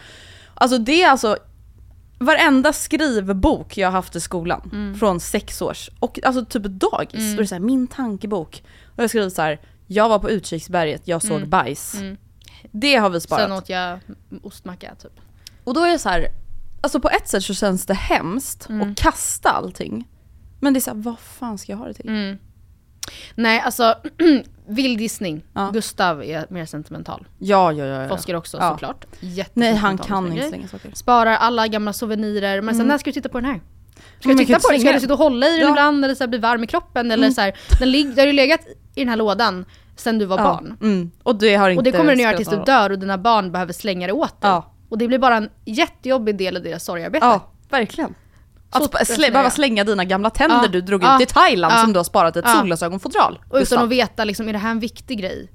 [0.53, 1.37] Alltså det är alltså
[2.19, 4.95] varenda skrivbok jag har haft i skolan Mm.
[4.99, 8.63] från sex års, och alltså typ dagis, då är det såhär, min tankebok.
[8.85, 11.95] Och jag har skrivit så här: jag var på utkiksberget, jag såg bajs.
[12.71, 13.41] Det har vi sparat.
[13.43, 13.99] sen åt jag
[14.43, 15.19] ostmacka typ.
[15.63, 16.27] Och då är det så här,
[16.81, 18.91] alltså på ett sätt så känns det hemskt Mm.
[18.91, 20.07] att kasta allting.
[20.59, 22.37] Men det är såhär, vad fan ska jag ha det till?
[23.07, 23.43] Mm.
[23.43, 23.95] Nej alltså,
[24.67, 25.43] vild gissning.
[25.53, 25.69] Ja.
[25.73, 27.27] Gustav är mer sentimental.
[27.37, 28.03] Ja, ja, ja.
[28.03, 28.11] ja.
[28.13, 28.71] Oskar också Ja.
[28.71, 29.05] såklart.
[29.53, 30.91] Nej, han kan inte slänga saker.
[30.93, 32.61] Sparar alla gamla souvenirer.
[32.61, 33.61] Men sen när ska du titta på den här?
[34.19, 34.79] Ska du titta på den?
[34.81, 37.11] Ska du sitta och hålla i den ibland eller så här bli varm i kroppen?
[37.11, 38.61] Eller så här, den, lig- den har ju legat
[38.95, 39.65] i den här lådan
[39.95, 40.77] sen du var barn.
[40.81, 41.11] Mm.
[41.23, 43.51] Och det har inte Och det kommer den göra tills du dör och dina barn
[43.51, 44.51] behöver slänga det åt dig.
[44.89, 47.25] Och det blir bara en jättejobbig del i deras sorgarbete.
[47.25, 48.15] Ja, verkligen.
[48.69, 50.67] Att slä, behöva slänga dina gamla tänder Ja.
[50.67, 51.15] du drog Ja.
[51.15, 51.77] ut i Thailand Ja.
[51.77, 52.53] som du har sparat i ett Ja.
[52.53, 53.39] solglasögonfodral.
[53.49, 55.51] Och utan att veta, liksom, är det här en viktig grej?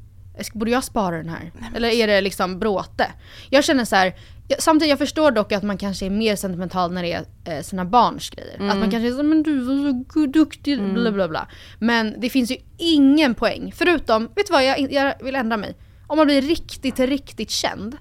[0.54, 1.52] Borde jag spara den här?
[1.74, 3.06] Eller är det liksom bråte?
[3.50, 4.14] Jag känner så här.
[4.58, 7.84] samtidigt jag förstår dock att man kanske är mer sentimental när det är eh, sina
[7.84, 8.54] barns grejer.
[8.70, 11.46] Att man kanske är så men du var så duktig, bla bla bla.
[11.78, 15.76] Men det finns ju ingen poäng, förutom, vet du vad jag, jag vill ändra mig.
[16.06, 17.96] Om man blir riktigt, riktigt känd,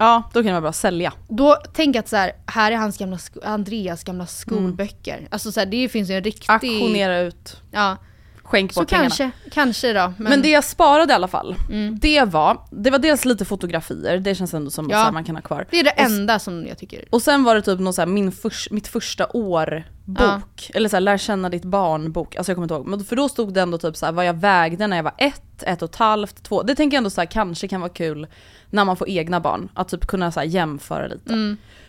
[0.00, 1.12] Ja, då kan det vara bra att sälja.
[1.28, 5.28] då tänk att så här, här är hans gamla, Andreas gamla skolböcker.
[5.30, 6.50] Alltså så här, det finns ju en riktig...
[6.50, 7.96] Auktionera ut, Ja,
[8.42, 9.08] skänk så bort pengarna.
[9.08, 10.12] kanske, kanske då.
[10.18, 11.56] Men, Men det jag sparade i alla fall,
[12.00, 15.06] det var, det var dels lite fotografier, det känns ändå som Ja.
[15.06, 15.66] så man kan ha kvar.
[15.70, 17.04] det är det Och enda som jag tycker.
[17.10, 20.88] Och sen var det typ någon så här, min förs- mitt första år bok, eller
[20.88, 22.86] så här, lär känna ditt barn bok, alltså jag kommer inte ihåg.
[22.86, 25.14] Men för då stod det ändå typ så här, vad jag vägde när jag var
[25.18, 26.62] ett, ett och ett halvt, två.
[26.62, 28.26] Det tänker jag ändå så här, kanske kan vara kul
[28.70, 31.32] när man får egna barn, att typ kunna så jämföra lite.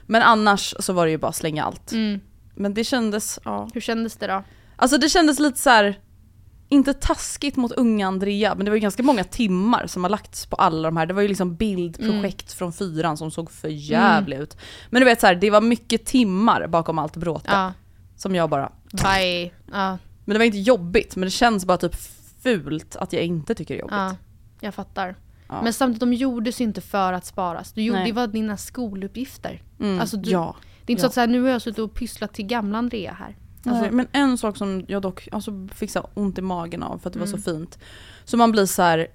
[0.06, 1.92] Men annars så var det ju bara slänga allt.
[2.56, 3.70] Men det kändes, ja.
[3.74, 4.44] Hur kändes det då?
[4.76, 6.00] Alltså det kändes lite så här.
[6.70, 10.46] inte taskigt mot unga Andrea, men det var ju ganska många timmar som har lagts
[10.46, 11.06] på alla de här.
[11.06, 14.58] Det var ju liksom bildprojekt från fyran som såg för jävligt ut.
[14.90, 17.50] Men du vet så här, det var mycket timmar bakom allt bråte.
[17.52, 17.74] Ja,
[18.22, 18.72] Som jag bara,
[19.04, 19.52] bye.
[19.72, 21.96] Ja, men det var inte jobbigt, men det känns bara typ
[22.44, 23.96] fult att jag inte tycker det är jobbigt.
[23.96, 24.16] ja,
[24.60, 25.16] jag fattar.
[25.48, 25.62] Ja.
[25.64, 27.72] Men samtidigt, de gjordes ju inte för att sparas.
[27.74, 28.08] Du gjorde, Nej.
[28.08, 29.62] det var dina skoluppgifter.
[29.80, 30.56] Mm, Alltså du, ja.
[30.86, 32.78] Det är inte så att så här, nu har jag suttit och pysslat till gamla
[32.78, 33.36] Andrea här.
[33.66, 37.10] Alltså, men en sak som jag dock alltså, fick så ont i magen av för
[37.10, 37.42] att det var Mm.
[37.42, 37.80] så fint.
[38.26, 39.08] Så man blir så här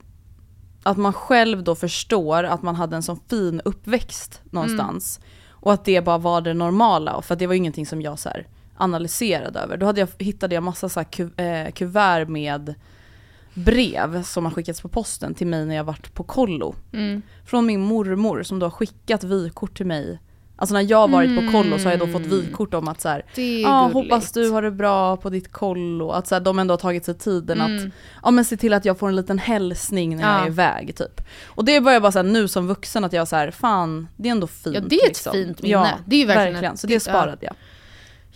[0.83, 5.19] att man själv då förstår att man hade en sån fin uppväxt någonstans.
[5.19, 5.29] Mm.
[5.51, 7.23] Och att det bara var det normala.
[7.23, 9.77] För att det var ingenting som jag så här analyserade över.
[9.77, 12.75] Då hade jag, hittade jag massa så ku, eh, kuvert med
[13.55, 16.75] brev som har skickats på posten till mig när jag varit på kollo.
[16.93, 17.23] mm.
[17.47, 20.21] Från min mormor som då har skickat vykort till mig.
[20.59, 22.31] Alltså när jag varit på kollo så har jag då fått Mm.
[22.31, 23.69] vykort om att så här, gulligt.
[23.93, 26.11] hoppas du har det bra på ditt kollo.
[26.11, 27.91] Att så här, de ändå har tagit sig tiden att Mm.
[28.23, 30.43] ja, men se till att jag får en liten hälsning när jag Ja.
[30.43, 30.97] är iväg.
[30.97, 31.21] Typ.
[31.47, 34.09] Och det var jag bara så här, nu som vuxen att jag så här, fan
[34.17, 34.75] det är ändå fint.
[34.77, 35.33] Ja, det är ett liksom.
[35.33, 35.73] fint minne.
[35.73, 37.55] Ja, Det är ju verkligen ett- Så det sparade jag.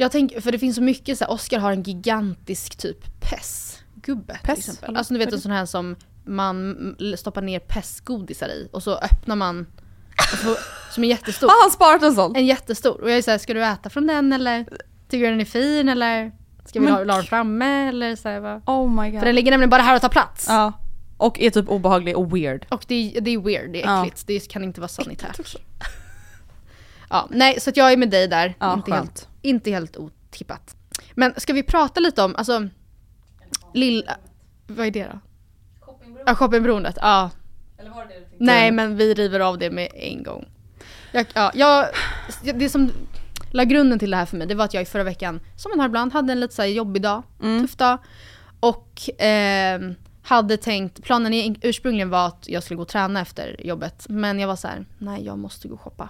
[0.00, 4.38] Jag tänker, för det finns så mycket så här, Oscar har en gigantisk typ PES-gubbe
[4.44, 4.96] till exempel.
[4.96, 9.36] Alltså du vet en sån här som man stoppar ner PES-godisar i och så öppnar
[9.36, 9.66] man,
[10.42, 10.56] så,
[10.90, 11.46] som är jättestor.
[11.48, 12.36] Har han sparat en sån?
[12.36, 13.00] En jättestor.
[13.00, 14.64] Och jag är såhär, ska du äta från den eller?
[15.08, 16.32] Tycker du den är fin eller?
[16.64, 18.62] Ska vi Men la den framme eller så här?
[18.66, 19.18] Oh my god.
[19.18, 20.46] För den ligger nämligen bara här och tar plats.
[20.48, 20.72] ja.
[21.16, 22.66] Och är typ obehaglig och weird.
[22.70, 24.00] Och det är, det är weird, det är Ja.
[24.06, 24.26] äckligt.
[24.26, 25.56] Det kan inte vara sanitärt.
[27.10, 28.54] Ja, nej så att jag är med dig där.
[28.58, 29.04] Ja, inte, skönt.
[29.04, 30.76] helt, inte helt otippat.
[31.14, 32.68] Men ska vi prata lite om, alltså,
[33.74, 34.04] lill...
[34.66, 35.20] Vad är det då?
[36.26, 36.98] Ja, shoppingberoendet.
[37.00, 37.30] Ja.
[38.38, 40.48] Nej men vi river av det med en gång.
[41.12, 41.86] Jag, ja, jag,
[42.54, 42.90] det som
[43.50, 45.70] la grunden till det här för mig det var att jag i förra veckan, som
[45.70, 47.98] man har ibland, hade en lite så här jobbig dag, tuff dag.
[48.60, 54.06] Och ehm, hade tänkt, planen ursprungligen var att jag skulle gå och träna efter jobbet.
[54.08, 56.08] Men jag var så här: nej jag måste gå och shoppa.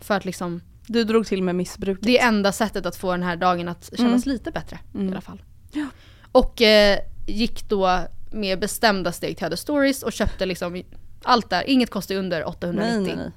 [0.00, 2.04] För att liksom, Du drog till med missbruket.
[2.04, 5.20] det är enda sättet att få den här dagen att kännas lite bättre i alla
[5.20, 5.42] fall.
[5.72, 5.86] Ja.
[6.32, 10.82] Och eh, gick då med bestämda steg till Other Stories och köpte liksom
[11.22, 12.90] Allt där, inget kostar under 890.
[12.92, 13.30] Nej, nej, nej.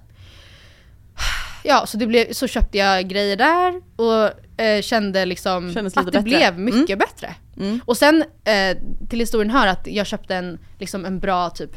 [1.64, 6.12] Ja, så, det blev, så köpte jag grejer där och eh, kände liksom att det
[6.12, 6.22] bättre.
[6.22, 7.36] blev mycket bättre.
[7.58, 7.80] Mm.
[7.86, 8.78] Och sen eh,
[9.10, 11.72] till historien hör att jag köpte en, liksom en bra typ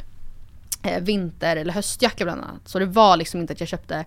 [0.83, 2.68] eh, vinter eller höstjacka bland annat.
[2.68, 4.05] Så det var liksom inte att jag köpte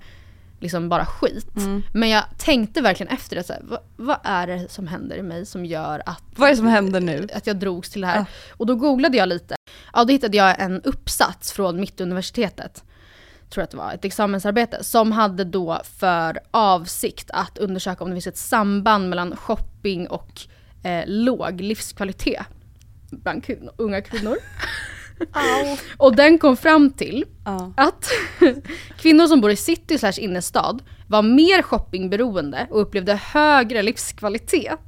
[0.60, 1.58] liksom bara skit.
[1.58, 1.84] Mm.
[1.94, 5.22] Men jag tänkte verkligen efter det, så här, vad, vad är det som händer i
[5.22, 7.28] mig som gör att Vad är det som händer nu?
[7.34, 8.20] att jag drogs till det här.
[8.20, 8.26] Ah.
[8.52, 9.56] Och då googlade jag lite.
[9.94, 12.84] Ja, då hittade jag en uppsats från Mittuniversitetet.
[13.50, 14.84] Tror jag att det var, ett examensarbete.
[14.84, 20.42] Som hade då för avsikt att undersöka om det finns ett samband mellan shopping och
[20.84, 22.44] eh, låg livskvalitet
[23.12, 24.38] bland kvin- unga kvinnor.
[25.98, 27.74] och den kom fram till Ja.
[27.78, 28.10] att
[28.98, 34.80] kvinnor som bor i city slash innerstad var mer shoppingberoende och upplevde högre livskvalitet.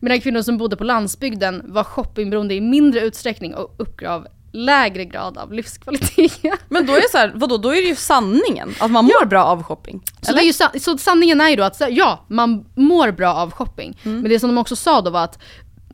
[0.00, 5.38] Medan kvinnor som bodde på landsbygden var shoppingberoende i mindre utsträckning och uppgav lägre grad
[5.38, 6.60] av livskvalitet.
[6.68, 8.74] Men då är det så här, vadå, då är det ju sanningen.
[8.80, 10.02] Att man mår bra av shopping.
[10.22, 13.98] Så, ju sa- så sanningen är ju då att ja, man mår bra av shopping.
[14.02, 15.38] Men det som de också sa då var att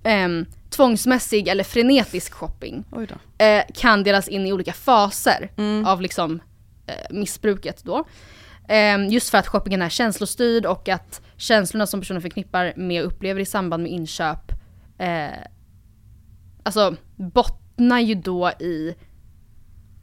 [0.05, 2.85] ehm, tvångsmässig eller frenetisk shopping
[3.39, 5.51] eh, kan delas in i olika faser
[5.87, 6.41] av liksom,
[6.87, 8.05] eh, missbruket då.
[8.69, 13.07] Ehm, just för att shoppingen är känslostyrd och att känslorna som personen förknippar med och
[13.09, 14.53] upplever i samband med inköp
[14.99, 15.29] eh,
[16.63, 18.95] alltså bottnar ju då i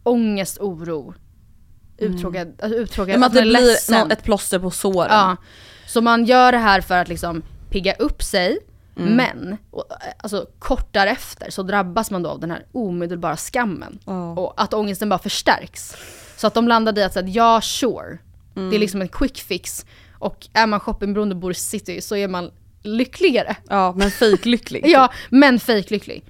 [0.04, 1.14] ångest, oro,
[1.98, 4.12] uttråkad, alltså uttråkad, Men att man det blir ledsen.
[4.12, 5.08] ett plåster på såren.
[5.12, 5.38] Ja.
[5.88, 8.60] Så man gör det här för att liksom pigga upp sig,
[8.96, 14.00] men och, eh, alltså, kort därefter så drabbas man då av den här omedelbara skammen.
[14.06, 14.32] Ja.
[14.32, 15.96] Och att ångesten bara förstärks.
[16.38, 18.18] Så att de landade i att säga, ja sure,
[18.54, 19.86] det är liksom en quick fix.
[20.20, 22.52] Och är man shoppingberoende och bor i city så är man
[22.82, 23.56] lyckligare.
[23.70, 24.84] Ja, men fejklycklig.
[24.88, 26.26] Ja, men fejklycklig.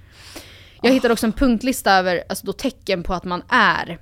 [0.82, 3.98] Jag hittade också en punktlista över alltså, då tecken på att man är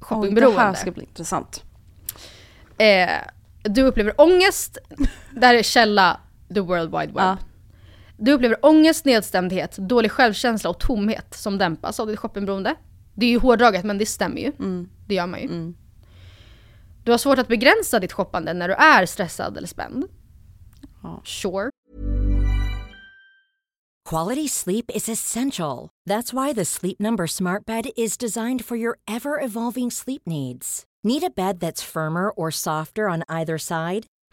[0.00, 0.60] shoppingberoende.
[0.60, 1.62] det här ska bli intressant.
[2.78, 3.10] Eh,
[3.62, 4.78] du upplever ångest,
[5.30, 6.20] där är källa
[6.54, 7.16] the world wide web.
[7.16, 7.36] Ja.
[8.16, 12.74] Du upplever ångest, nedstämdhet, dålig självkänsla och tomhet som dämpas av ditt shoppingberoende.
[13.14, 14.52] Det är ju hårdraget men det stämmer ju.
[15.06, 15.72] Det gör man ju.
[17.04, 20.04] Du har svårt att begränsa ditt shoppande när du är stressad eller spänd.
[21.02, 21.20] Ja.
[21.24, 21.70] Sure.
[24.10, 25.88] Quality sleep is essential.
[26.10, 30.84] That's why the Sleep Number Smart Bed is designed for your ever evolving sleep needs.
[31.02, 34.06] Need a bed that's firmer or softer on either side?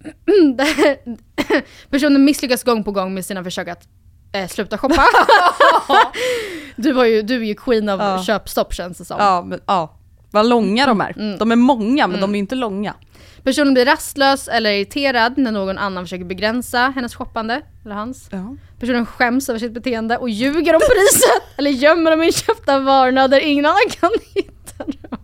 [1.90, 3.88] personen misslyckas gång på gång med sina försök att
[4.32, 5.04] eh, sluta shoppa.
[6.76, 8.22] du, var ju, du är ju queen av Ja.
[8.24, 9.16] köpstopp känns det som.
[9.20, 9.96] Ja, men, ja.
[10.30, 11.38] Vad långa de är.
[11.38, 12.94] De är många men de är inte långa.
[13.42, 18.28] Personen blir rastlös eller irriterad när någon annan försöker begränsa hennes shoppande, eller hans.
[18.32, 18.56] Ja.
[18.80, 23.40] Personen skäms över sitt beteende och ljuger om priset eller gömmer de inköpta varorna där
[23.40, 25.18] ingen annan kan hitta dem.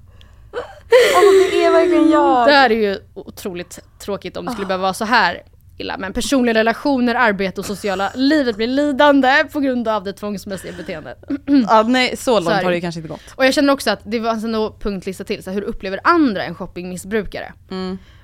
[1.50, 2.46] Det är verkligen jag.
[2.48, 5.42] Det här är ju otroligt tråkigt om det skulle behöva vara så här.
[5.78, 5.96] illa.
[5.98, 11.18] Men personliga relationer, arbete och sociala livet blir lidande på grund av det tvångsmässiga beteendet.
[11.68, 13.20] Ja, nej, så långt Så har det ju kanske inte gått.
[13.34, 16.44] Och jag känner också att det var en punktlista till, så här, hur upplever andra
[16.44, 17.52] en shoppingmissbrukare?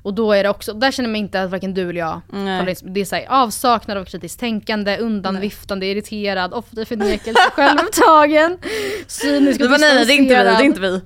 [0.03, 2.69] Och då är det också, där känner man inte att varken du eller jag Nej.
[2.71, 8.59] in- Det är så här, avsaknad av kritiskt tänkande, undanviftande, irriterad, ofta förnekelse, självupptagen,
[9.07, 10.65] cynisk och Det var nej, det är inte vi, det är distanserad.
[10.65, 11.01] inte vi.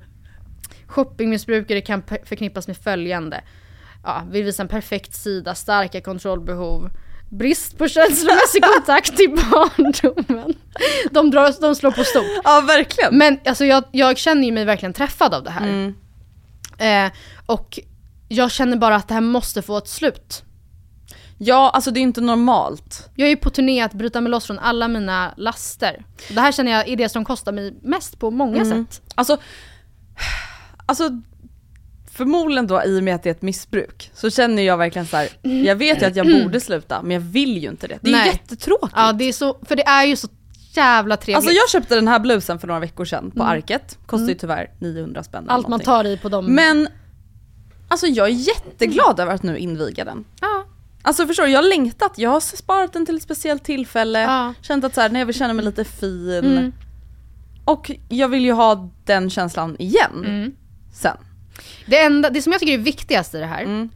[0.87, 3.41] Shoppingmissbrukare kan förknippas med följande.
[4.05, 6.91] Ja, vill visa en perfekt sida, starka kontrollbehov,
[7.31, 10.55] brist på känslomässig kontakt i barndomen.
[11.11, 12.41] De, drar, de slår på stort.
[12.45, 13.19] Ja, verkligen.
[13.19, 15.67] Men alltså jag, jag känner ju mig verkligen träffad av det här.
[15.69, 15.95] Mm.
[16.79, 17.13] Eh,
[17.47, 17.79] och
[18.29, 20.43] jag känner bara att det här måste få ett slut.
[21.39, 23.09] Ja, alltså det är inte normalt.
[23.15, 26.05] Jag är ju på turné att bryta mig loss från alla mina laster.
[26.29, 28.87] Det här känner jag är det som kostar mig mest på många Mm.
[28.87, 29.03] sätt.
[29.15, 29.37] Alltså,
[30.87, 31.11] alltså
[32.13, 35.17] förmodligen då i och med att det är ett missbruk så känner jag verkligen så
[35.17, 35.29] här.
[35.43, 37.99] jag vet ju att jag borde sluta men jag vill ju inte det.
[38.03, 38.27] Det är Nej.
[38.29, 38.93] jättetråkigt.
[38.97, 40.29] Ja, det är så, för det är ju så
[40.73, 41.37] jävla trevligt.
[41.37, 44.71] Alltså jag köpte den här blusen för några veckor sedan på Arket, kostar ju tyvärr
[44.79, 45.55] 900 spänn eller Mm.
[45.57, 46.47] Allt man tar i på dem.
[46.55, 46.89] Men
[47.89, 50.25] alltså jag är jätteglad över att nu inviga den.
[50.41, 50.65] ja.
[51.03, 54.55] Alltså förstår du, jag har längtat, jag har sparat den till ett speciellt tillfälle, Ja.
[54.63, 56.31] känt att så här, när jag vill känna mig lite fin.
[56.45, 56.73] Mm.
[57.65, 60.53] Och jag vill ju ha den känslan igen Mm.
[60.97, 61.17] Sen.
[61.87, 63.89] Det, enda, det som jag tycker är viktigast i det här, Mm.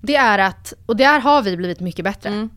[0.00, 2.28] det är att, och där har vi blivit mycket bättre.
[2.30, 2.50] Mm.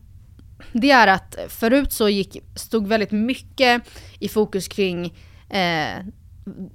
[0.72, 3.82] Det är att förut så gick, stod väldigt mycket
[4.18, 5.14] i fokus kring
[5.50, 5.98] eh,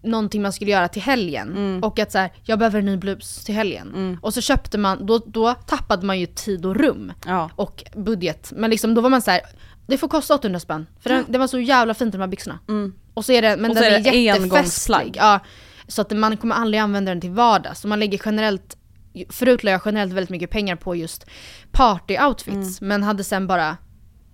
[0.03, 1.49] någonting man skulle göra till helgen.
[1.51, 1.83] Mm.
[1.83, 4.17] Och att så här, jag behöver en ny blus till helgen.
[4.21, 7.13] Och så köpte man, då, då tappade man ju tid och rum.
[7.25, 7.49] Ja.
[7.55, 8.51] Och budget.
[8.55, 9.41] Men liksom då var man så här,
[9.87, 10.85] det får kosta 800 spänn.
[10.99, 12.59] För den, det var så jävla fint de här byxorna.
[13.13, 13.69] Och så är det, men Mm.
[13.71, 15.15] Och den är är, jättefestlig.
[15.17, 15.39] Ja,
[15.89, 17.79] så att man kommer aldrig använda den till vardags.
[17.81, 18.77] Så man lägger generellt,
[19.29, 21.25] förut la jag generellt väldigt mycket pengar på just
[21.71, 22.77] party-outfits.
[22.81, 23.77] Men hade sen bara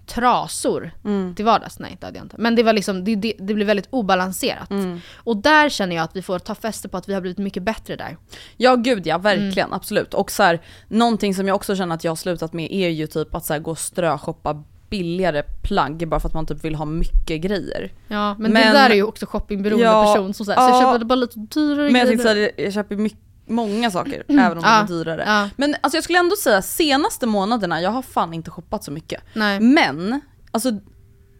[0.07, 0.91] trasor
[1.35, 1.79] till vardags.
[1.79, 2.35] Nej det hade jag inte.
[2.39, 4.69] Men det var liksom, det, det, det blev väldigt obalanserat.
[5.15, 7.63] Och där känner jag att vi får ta fäste på att vi har blivit mycket
[7.63, 8.17] bättre där.
[8.57, 9.73] Ja gud ja, verkligen Mm.
[9.73, 10.13] absolut.
[10.13, 13.07] Och så här, någonting som jag också känner att jag har slutat med är ju
[13.07, 16.75] typ att så här, gå och ströshoppa billigare plagg bara för att man typ vill
[16.75, 17.91] ha mycket grejer.
[18.07, 20.83] Ja, men, Men- det där är ju också shoppingberoende Ja, person som säger så jag
[20.83, 20.91] ja.
[20.93, 22.05] köpte bara lite dyrare Men jag grejer.
[22.05, 25.23] tänkte såhär, jag köper mycket, många saker även om de Ja, är dyrare.
[25.27, 25.49] ja.
[25.55, 29.23] Men alltså jag skulle ändå säga senaste månaderna, jag har fan inte shoppat så mycket.
[29.33, 29.59] Nej.
[29.59, 30.21] Men,
[30.51, 30.71] alltså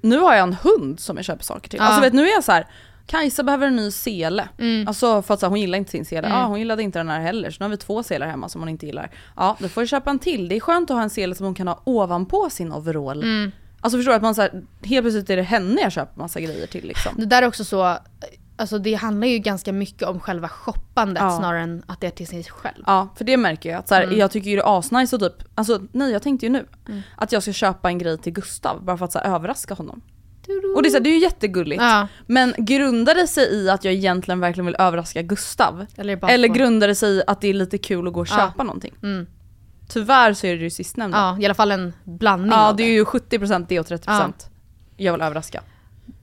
[0.02, 1.80] nu har jag en hund som jag köper saker till.
[1.80, 1.86] Ja.
[1.86, 2.68] Alltså vet nu är jag så här.
[3.08, 4.50] Kajsa behöver en ny sele.
[4.58, 4.88] Mm.
[4.88, 6.28] Alltså för att så här, hon gillar inte sin sele.
[6.30, 8.62] Ja hon gillade inte den här heller så nu har vi två selar hemma som
[8.62, 9.12] hon inte gillar.
[9.36, 10.48] Ja då får jag köpa en till.
[10.50, 13.24] Det är skönt att ha en sele som hon kan ha ovanpå sin overall.
[13.24, 13.52] Mm.
[13.82, 16.40] Alltså förstår du att man så här, helt plötsligt är det henne jag köper massa
[16.40, 17.12] grejer till liksom.
[17.18, 17.98] Det där är också så,
[18.58, 21.38] alltså det handlar ju ganska mycket om själva shoppandet Ja.
[21.38, 22.84] snarare än att det är till sig själv.
[22.88, 23.80] Ja, för det märker jag.
[23.80, 24.20] Att så här, Mm.
[24.20, 26.66] Jag tycker ju det är asnice och typ, alltså nej jag tänkte ju nu
[27.16, 30.02] att jag ska köpa en grej till Gustav bara för att så här, överraska honom.
[30.76, 31.82] Och det är, så här, det är ju jättegulligt.
[31.82, 32.08] Ja.
[32.28, 35.86] Men grundar det sig i att jag egentligen verkligen vill överraska Gustav?
[35.98, 38.28] Eller bara Eller grundar det sig i att det är lite kul att gå och
[38.32, 38.36] Ja.
[38.36, 38.94] köpa någonting?
[39.04, 39.28] Mm.
[39.88, 41.18] Tyvärr så är det ju sistnämnda.
[41.18, 44.34] Ja, i alla fall en blandning Ja, det är ju 70% det och 30%
[44.98, 45.62] jag vill överraska.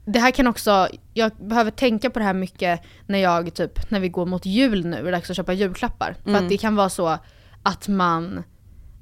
[0.04, 4.00] Det här kan också, jag behöver tänka på det här mycket när jag typ, när
[4.00, 6.16] vi går mot jul nu, det är dags att köpa julklappar.
[6.22, 6.42] För Mm.
[6.44, 7.18] att det kan vara så
[7.62, 8.42] att man,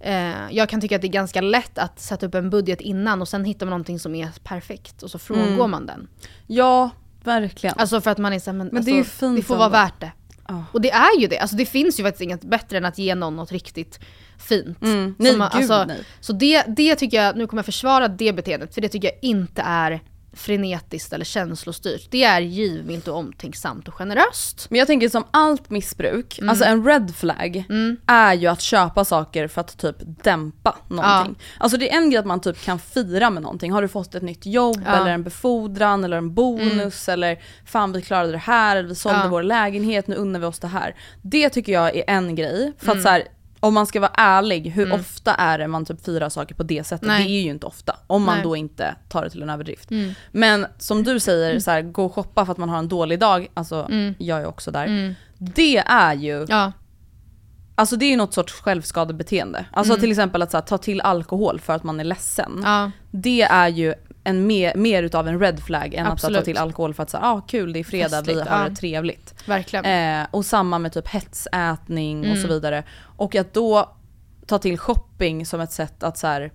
[0.01, 3.21] eh, jag kan tycka att det är ganska lätt att sätta upp en budget innan
[3.21, 5.71] och sen hittar man någonting som är perfekt och så frångår Mm.
[5.71, 6.09] man den.
[6.47, 6.91] Ja,
[7.25, 7.75] verkligen.
[7.79, 9.57] Alltså för att man är såhär, men, Men alltså, det är ju fint det får
[9.57, 10.13] vara värt det.
[10.49, 10.65] Ja.
[10.73, 13.15] Och det är ju det, alltså det finns ju faktiskt inget bättre än att ge
[13.15, 14.01] någon något riktigt
[14.39, 14.83] fint.
[14.83, 15.15] Mm.
[15.19, 16.01] Nej, man- gud, alltså, nej.
[16.21, 19.19] Så det, det tycker jag, nu kommer jag försvara det beteendet, för det tycker jag
[19.23, 20.01] inte är
[20.33, 22.09] frenetiskt eller känslostyrt.
[22.11, 24.67] Det är givmilt och omtänksamt och generöst.
[24.71, 26.49] Men jag tänker som allt missbruk, Mm.
[26.51, 27.65] alltså en red flag
[28.07, 31.39] är ju att köpa saker för att typ dämpa någonting.
[31.59, 33.73] Alltså det är en grej att man typ kan fira med någonting.
[33.73, 34.91] Har du fått ett nytt jobb Ja.
[34.91, 35.01] Mm.
[35.03, 39.19] eller en befordran eller en bonus eller fan vi klarade det här eller vi sålde
[39.21, 39.29] Ja.
[39.29, 40.95] vår lägenhet, nu unnar vi oss det här.
[41.23, 42.73] Det tycker jag är en grej.
[42.79, 42.99] För Mm.
[42.99, 43.25] att så här,
[43.61, 46.87] om man ska vara ärlig, hur ofta är det man typ firar saker på det
[46.87, 47.09] sättet?
[47.09, 47.25] Nej.
[47.25, 47.97] Det är ju inte ofta.
[48.07, 48.45] Om man Nej.
[48.45, 49.91] då inte tar det till en överdrift.
[49.91, 50.15] Mm.
[50.33, 53.19] Men som du säger, så här, gå och shoppa för att man har en dålig
[53.19, 53.87] dag, alltså
[54.19, 55.15] jag är också där.
[55.39, 56.47] Det är ju, Mm.
[56.51, 56.73] Ja,
[57.75, 59.65] alltså det är ju något sorts självskadebeteende.
[59.73, 62.53] Alltså till exempel att här, ta till alkohol för att man är ledsen.
[62.53, 62.65] Mm.
[62.65, 66.33] ja, Det är ju en mer, mer utav en red flag än att så här,
[66.33, 66.45] ta Absolut.
[66.45, 68.69] till alkohol för att säga ah, kul det är fredag, vi Festligt, har ja.
[68.69, 69.35] det trevligt.
[69.47, 69.85] verkligen.
[70.21, 72.49] Eh, och samma med typ hetsätning och så Mm.
[72.49, 72.85] vidare.
[73.01, 73.97] Och att då
[74.47, 76.53] ta till shopping som ett sätt att så här,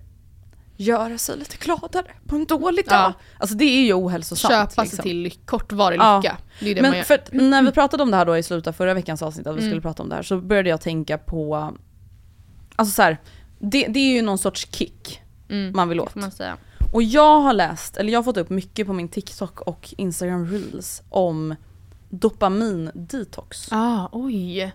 [0.76, 2.94] göra sig lite gladare på en dålig dag.
[2.94, 3.12] Ja.
[3.38, 4.52] Alltså det är ju ohälsosamt.
[4.52, 4.96] Köpa liksom.
[4.96, 6.16] sig till kortvarig Ja.
[6.16, 6.36] lycka.
[6.60, 7.04] Det är ju det man Men gör.
[7.04, 9.46] för att när vi pratade om det här då i slutet av förra veckans avsnitt,
[9.46, 9.70] att vi Mm.
[9.70, 11.72] skulle prata om det här, så började jag tänka på,
[12.76, 13.18] alltså så här,
[13.58, 15.20] det, det är ju någon sorts kick
[15.74, 16.14] man vill åt.
[16.92, 20.46] Och jag har läst, eller jag har fått upp mycket på min TikTok och Instagram
[20.46, 21.54] reels om
[22.10, 23.68] dopamin-detox.
[23.70, 24.72] Ah, oj.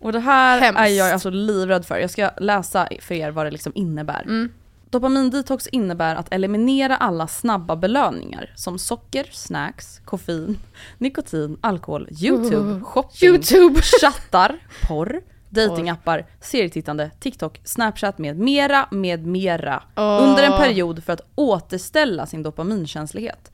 [0.00, 0.80] Och det här Hemskt.
[0.80, 1.98] är jag alltså livrädd för.
[1.98, 4.22] Jag ska läsa för er vad det liksom innebär.
[4.22, 4.48] Mm.
[4.90, 10.58] Dopamindetox innebär att eliminera alla snabba belöningar som socker, snacks, koffein,
[10.98, 13.80] nikotin, alkohol, YouTube, shopping, YouTube.
[14.00, 15.20] chattar, porr,
[15.54, 19.82] datingappar, serietittande, TikTok, Snapchat med mera, med mera.
[19.96, 20.22] Åh.
[20.22, 23.52] Under en period för att återställa sin dopaminkänslighet.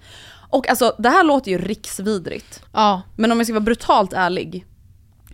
[0.51, 2.63] Och alltså det här låter ju riksvidrigt.
[2.73, 4.67] Ja, Men om jag ska vara brutalt ärlig,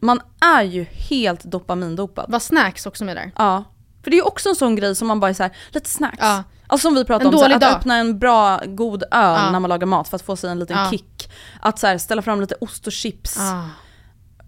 [0.01, 2.25] man är ju helt dopamindopad.
[2.29, 3.33] var snacks också med där?
[3.37, 3.65] Ja.
[4.03, 6.17] För det är ju också en sån grej som man bara är såhär, lite snacks.
[6.21, 6.43] Ja.
[6.67, 7.79] Alltså som vi pratade En om, så här, dålig att dag.
[7.79, 9.51] öppna en bra, god öl Ja.
[9.51, 10.91] när man lagar mat för att få sig en liten Ja.
[10.91, 11.31] kick.
[11.61, 13.39] Att så här, ställa fram lite ost och chips.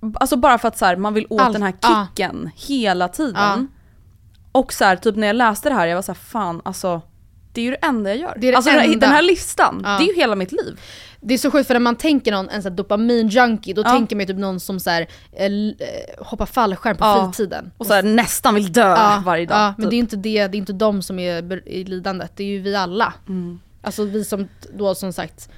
[0.01, 0.07] Ah.
[0.15, 3.69] Alltså bara för att så här, man vill åt Allt, den här kicken hela tiden.
[4.53, 7.03] Och så här, typ när jag läste det här, jag var så här, fan alltså
[7.53, 8.35] det är ju det enda jag gör.
[8.41, 9.07] Det det alltså den här- enda.
[9.07, 9.91] den här listan, Ja.
[9.99, 10.81] det är ju hela mitt liv.
[11.21, 13.91] Det är så sjukt för när man tänker någon, en dopamin-junkie, då Ja.
[13.91, 17.33] tänker man ju typ någon som så här, eh, eh, hoppar fallskärm på Ja.
[17.33, 17.71] fritiden.
[17.79, 19.59] Och så här, nästan vill dö Ja, varje dag.
[19.59, 19.91] Ja, men typ.
[19.91, 22.61] det är inte det, det är inte de som är i lidandet, det är ju
[22.61, 23.15] vi alla.
[23.29, 23.61] Mm.
[23.83, 25.51] Alltså vi som då som sagt,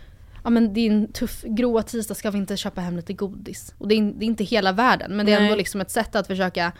[0.45, 3.75] ja men det är en tuff, gråa tisdag ska vi inte köpa hem lite godis.
[3.79, 5.47] Och det är, det är inte hela världen, men det är Nej.
[5.47, 6.73] ändå liksom ett sätt att försöka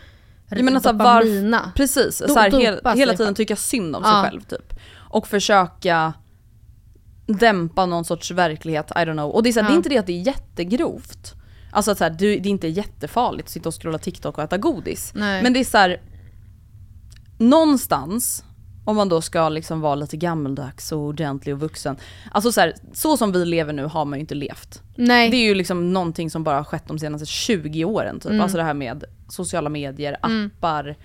[0.49, 1.71] Jag menar, så här, varf- dopamina.
[1.75, 4.21] Precis, Do- så här, dopa hel, hela tiden tycka synd om Ja.
[4.21, 4.73] sig själv typ.
[4.97, 6.13] Och försöka
[7.27, 9.31] dämpa någon sorts verklighet, I don't know.
[9.31, 9.77] Och det är, så här, det är Ja.
[9.77, 11.33] inte det att det är jättegrovt.
[11.71, 14.57] Alltså att så här, det, är inte jättefarligt att sitta och scrolla TikTok och äta
[14.57, 15.11] godis.
[15.15, 15.43] Nej.
[15.43, 16.01] Men det är så här,
[17.37, 18.43] någonstans,
[18.85, 21.97] om man då ska liksom vara lite gammeldags och ordentlig och vuxen.
[22.31, 24.81] Alltså så, här, så som vi lever nu har man ju inte levt.
[24.95, 25.29] Nej.
[25.29, 28.29] Det är ju liksom någonting som bara har skett de senaste 20 åren typ.
[28.29, 28.41] Mm.
[28.41, 30.95] Alltså det här med sociala medier, appar,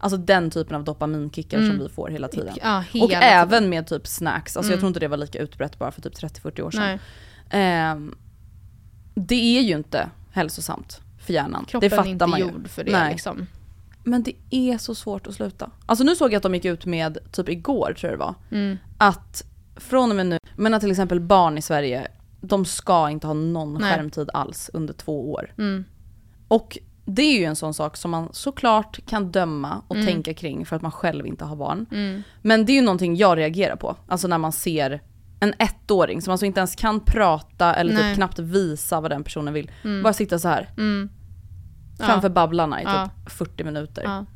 [0.00, 2.48] alltså den typen av dopaminkickar som vi får hela tiden.
[2.48, 2.58] Mm.
[2.62, 3.22] Ja, hela och tiden.
[3.22, 3.42] Mm.
[3.42, 6.14] även med typ snacks, alltså jag tror inte det var lika utbrett bara för typ
[6.14, 6.98] 30-40 år sedan.
[7.50, 8.14] Ehm,
[9.14, 11.64] det är ju inte hälsosamt för hjärnan.
[11.64, 12.44] Kroppen det fattar är inte man ju.
[12.46, 13.12] gjord för det Nej.
[13.12, 13.46] liksom.
[14.08, 15.70] Men det är så svårt att sluta.
[15.86, 18.34] Alltså nu såg jag att de gick ut med, typ igår tror jag det var,
[18.50, 18.76] Mm.
[18.98, 19.42] att
[19.76, 22.08] från och med nu, men att till exempel barn i Sverige,
[22.40, 23.94] de ska inte ha någon Nej.
[23.94, 25.54] skärmtid alls under två år.
[25.58, 25.84] Mm.
[26.48, 30.06] Och det är ju en sån sak som man såklart kan döma och Mm.
[30.06, 31.86] tänka kring för att man själv inte har barn.
[32.42, 33.96] Men det är ju någonting jag reagerar på.
[34.08, 35.02] Alltså när man ser
[35.40, 39.54] en ettåring som alltså inte ens kan prata eller typ knappt visa vad den personen
[39.54, 39.70] vill.
[40.02, 41.08] Bara sitta så här Mm.
[41.98, 43.10] Framför babblarna i typ Ja.
[43.26, 44.26] 40 minuter.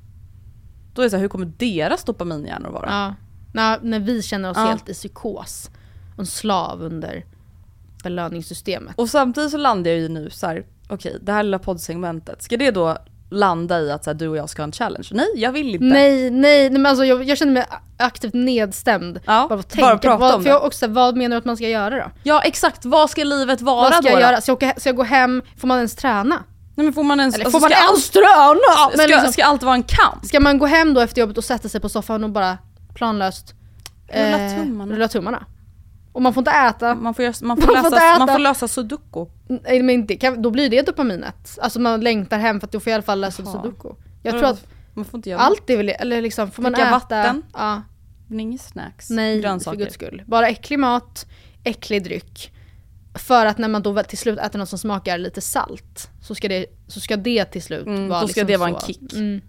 [0.95, 2.89] Då är det så här, hur kommer deras dopaminhjärnor vara?
[2.91, 3.15] Ja.
[3.53, 5.71] När, när vi känner oss helt i psykos.
[6.19, 7.25] En slav under
[8.03, 8.99] belöningssystemet.
[8.99, 12.57] Och samtidigt så landar jag ju nu så här, okej det här lilla poddsegmentet, ska
[12.57, 12.97] det då
[13.31, 15.09] landa i att så här, du och jag ska ha en challenge?
[15.13, 15.85] Nej, jag vill inte.
[15.85, 19.21] Nej, nej, nej men alltså jag, jag känner mig aktivt nedstämd.
[19.27, 21.45] Ja, bara, att bara tänka, prata vad, om för jag också, vad menar du att
[21.45, 22.11] man ska göra då?
[22.23, 24.09] Ja exakt, vad ska livet vara Vad ska då?
[24.09, 24.41] jag göra?
[24.41, 25.43] Ska jag, åka, ska jag gå hem?
[25.57, 26.45] Får man ens träna?
[26.81, 29.63] Nej men får man ens, Eller alltså, får man ens Men ska, liksom, ska allt
[29.63, 30.25] vara en kamp?
[30.27, 32.59] ska man gå hem då efter jobbet och sätta sig på soffan och bara
[32.95, 33.55] planlöst
[34.13, 34.95] Rulla tummarna.
[34.95, 35.47] rulla tummarna?
[36.13, 38.33] Och man får inte äta, Man får, man Man får, får inte lösa, man äta.
[38.33, 39.27] får lösa sudoku.
[39.49, 41.59] nej men kan, då blir det dopaminet.
[41.63, 43.53] Alltså man längtar hem för att då får i alla fall läsa Jaha.
[43.63, 43.89] sudoku.
[44.23, 46.87] Jag tror att Man får inte göra allt är väl, eller liksom får man Dricka
[46.87, 46.91] äta?
[46.99, 47.43] vatten?
[47.53, 47.83] Ja.
[48.29, 49.79] Men inga snacks, Nej, för grönsaker.
[49.79, 50.23] guds skull.
[50.27, 51.27] Bara äcklig mat,
[51.65, 52.53] äcklig dryck.
[53.15, 56.49] För att när man då till slut äter något som smakar lite salt så ska
[56.49, 58.87] det, så ska det till slut Mm, vara då ska liksom det vara en så.
[58.87, 59.13] kick.
[59.13, 59.41] Mm.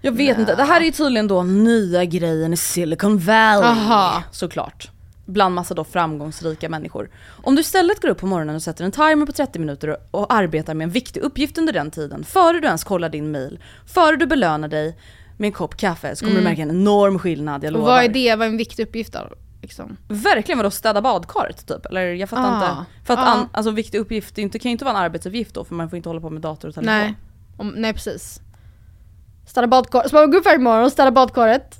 [0.00, 3.68] Jag vet inte, det här är ju tydligen då nya grejen i Silicon Valley.
[3.70, 4.22] Aha.
[4.32, 4.90] Såklart.
[5.26, 7.10] Bland massa då framgångsrika människor.
[7.42, 10.32] Om du istället går upp på morgonen och sätter en timer på 30 minuter och,
[10.34, 14.16] arbetar med en viktig uppgift under den tiden, före du ens kollar din mail, före
[14.16, 14.98] du belönar dig
[15.38, 17.74] med en kopp kaffe så kommer du märka en enorm skillnad, jag Mm.
[17.80, 17.94] Och lovar.
[17.96, 19.28] vad är det, vad är en viktig uppgift då?
[19.62, 19.96] Liksom?
[20.08, 21.86] Verkligen vadå städa badkaret typ?
[21.86, 22.84] Eller jag fattar Ah, inte.
[23.04, 23.22] För att ah.
[23.22, 25.96] an, alltså viktig uppgift, det kan ju inte vara en arbetsuppgift då för man får
[25.96, 26.94] inte hålla på med dator och telefon.
[26.94, 27.14] Nej.
[27.56, 28.40] Om, nej precis.
[29.46, 31.79] Städa badkaret, så man går upp varje morgon och städa badkaret.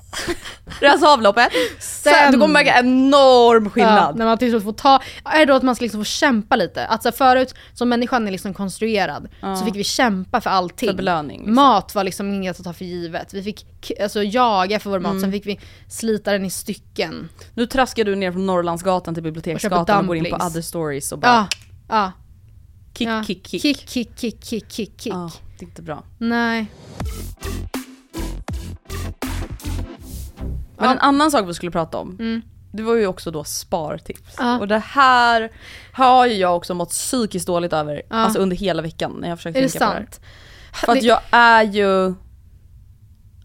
[0.80, 1.48] Rensa avloppet.
[1.78, 4.16] Sen, Sen- du kommer märka enorm Ja, skillnad.
[4.16, 6.86] när man till slut får ta, är då att man ska liksom få kämpa lite?
[6.86, 10.88] Att så förut, som människan är liksom konstruerad, så fick vi kämpa för allting.
[10.88, 11.54] För belöning, liksom.
[11.54, 13.34] Mat var liksom inget att ta för givet.
[13.34, 13.66] Vi fick
[14.02, 15.20] alltså, jaga för vår mat, Mm.
[15.22, 17.28] sen fick vi slita den i stycken.
[17.54, 21.12] Nu traskar du ner från Norrlandsgatan till Biblioteksgatan Och och, går in på other stories
[21.12, 21.46] och bara Ja,
[21.88, 22.12] ja.
[22.98, 23.24] kick, ja.
[23.24, 25.12] kick, kick, kick, kick, kick, kick, kick, kick.
[25.14, 26.04] Ja, det är inte bra.
[26.18, 26.66] Nej.
[30.80, 30.92] Men Ja.
[30.94, 32.42] en annan sak vi skulle prata om, Mm.
[32.72, 34.34] det var ju också då spartips.
[34.38, 34.58] Ja.
[34.58, 35.50] Och det här
[35.92, 38.16] har ju jag också mått psykiskt dåligt över, Ja.
[38.16, 39.94] alltså under hela veckan när jag försökt tänka på det här.
[39.96, 40.20] sant?
[40.72, 42.14] För att jag är ju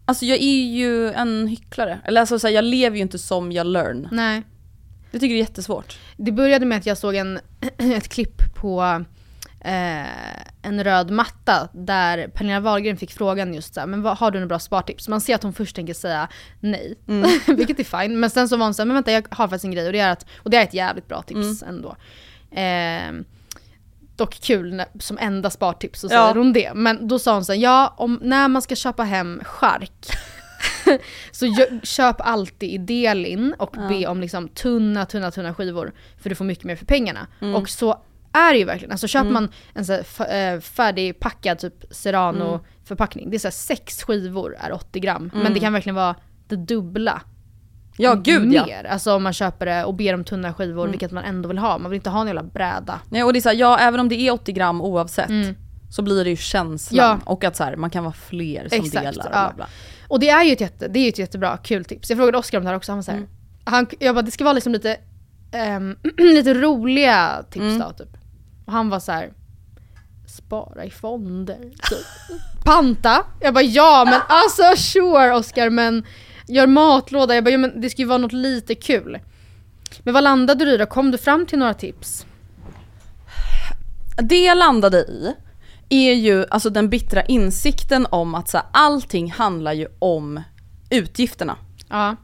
[0.07, 1.99] Alltså jag är ju en hycklare.
[2.05, 4.07] Eller alltså så här, jag lever ju inte som jag learn.
[4.11, 4.43] Nej.
[5.11, 5.97] Jag tycker det är jättesvårt.
[6.17, 7.39] Det började med att jag såg en,
[7.77, 9.03] ett klipp på
[9.61, 10.05] eh,
[10.65, 14.39] en röd matta där Pernilla Wahlgren fick frågan just så här, men vad, har du
[14.39, 15.07] några bra spartips?
[15.07, 16.27] Man ser att hon först tänker säga
[16.59, 16.95] nej,
[17.47, 18.19] vilket är fine.
[18.19, 19.99] Men sen så var hon såhär, men vänta jag har faktiskt en grej och det
[19.99, 21.95] är, att, och det är ett jävligt bra tips ändå.
[22.51, 23.25] Eh,
[24.15, 26.33] dock kul när, som enda spartips så säger Ja.
[26.35, 26.71] hon det.
[26.75, 30.07] Men då sa hon så här, ja om, när man ska köpa hem chark
[31.31, 35.93] så köp alltid i Delin och be om liksom tunna, tunna, tunna skivor.
[36.21, 37.27] För du får mycket mer för pengarna.
[37.41, 37.55] Mm.
[37.55, 38.01] Och så
[38.35, 38.91] är ju verkligen.
[38.91, 42.59] Alltså köper man en så här eh, färdigpackad typ Serrano Mm.
[42.85, 43.29] förpackning.
[43.29, 45.31] Det är så här sex skivor är 80 gram.
[45.33, 46.15] Men det kan verkligen vara
[46.47, 47.21] det dubbla.
[47.97, 48.65] Ja gud ja.
[48.65, 48.83] mer.
[48.83, 51.77] Alltså om man köper det och ber om tunna skivor, vilket man ändå vill ha.
[51.77, 52.99] Man vill inte ha en jävla bräda.
[53.09, 55.29] Nej, och det är så här, ja även om det är 80 gram oavsett
[55.89, 57.19] så blir det ju känslan.
[57.25, 57.31] Ja.
[57.31, 59.25] Och att så här, man kan vara fler som Exakt, delar.
[59.25, 59.47] Och ja.
[59.47, 59.67] bla bla.
[60.07, 62.09] Och det är ju ett, jätte, det är ett jättebra kul tips.
[62.09, 63.27] Jag frågade Oskar om det här också, han var såhär,
[63.63, 64.97] han, jag bara det ska vara liksom lite,
[65.51, 68.17] ehm, lite roliga tips då typ.
[68.65, 69.33] Och han var så här.
[70.27, 71.59] spara i fonder.
[71.61, 72.05] Typ.
[72.63, 73.23] Panta?
[73.41, 76.05] Jag bara ja men alltså sure Oskar men
[76.47, 77.35] gör matlåda.
[77.35, 79.19] Jag bara ja, men det ska ju vara något lite kul.
[80.03, 80.85] Men vad landade du i då?
[80.85, 82.25] Kom du fram till några tips?
[84.17, 85.35] Det jag landade i
[85.89, 90.41] är ju alltså den bittra insikten om att så här, allting handlar ju om
[90.89, 91.57] utgifterna.
[91.89, 92.15] Ja.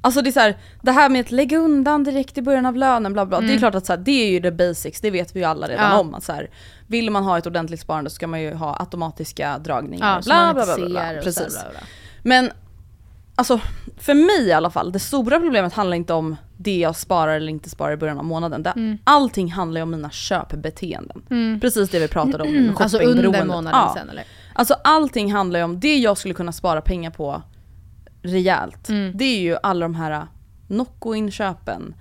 [0.00, 2.76] Alltså det är så här, det här med att lägga undan direkt i början av
[2.76, 5.10] lönen bla bla, det är klart att så här, det är ju the basics, det
[5.10, 5.92] vet vi ju alla redan Mm.
[5.96, 6.00] Ja.
[6.00, 6.14] om.
[6.14, 6.50] Att så här,
[6.86, 10.06] vill man ha ett ordentligt sparande så ska man ju ha automatiska dragningar.
[10.16, 11.22] Ja, bla, bla, bla, bla, bla.
[11.22, 11.62] Precis.
[11.62, 11.80] bla, bla.
[12.22, 12.50] Men
[13.34, 13.60] alltså
[13.98, 17.48] för mig i alla fall, det stora problemet handlar inte om det jag sparar eller
[17.52, 18.62] inte sparar i början av månaden.
[18.62, 18.98] Det, Mm.
[19.04, 21.58] Allting handlar ju om mina köpbeteenden.
[21.60, 23.92] Precis det vi pratade om nu, Alltså under månaden Ja.
[23.98, 24.24] sen eller?
[24.54, 27.42] Alltså allting handlar ju om det jag skulle kunna spara pengar på
[28.28, 28.88] rejält.
[28.88, 29.12] Mm.
[29.14, 30.26] Det är ju alla de här
[30.68, 31.94] Nocco-inköpen,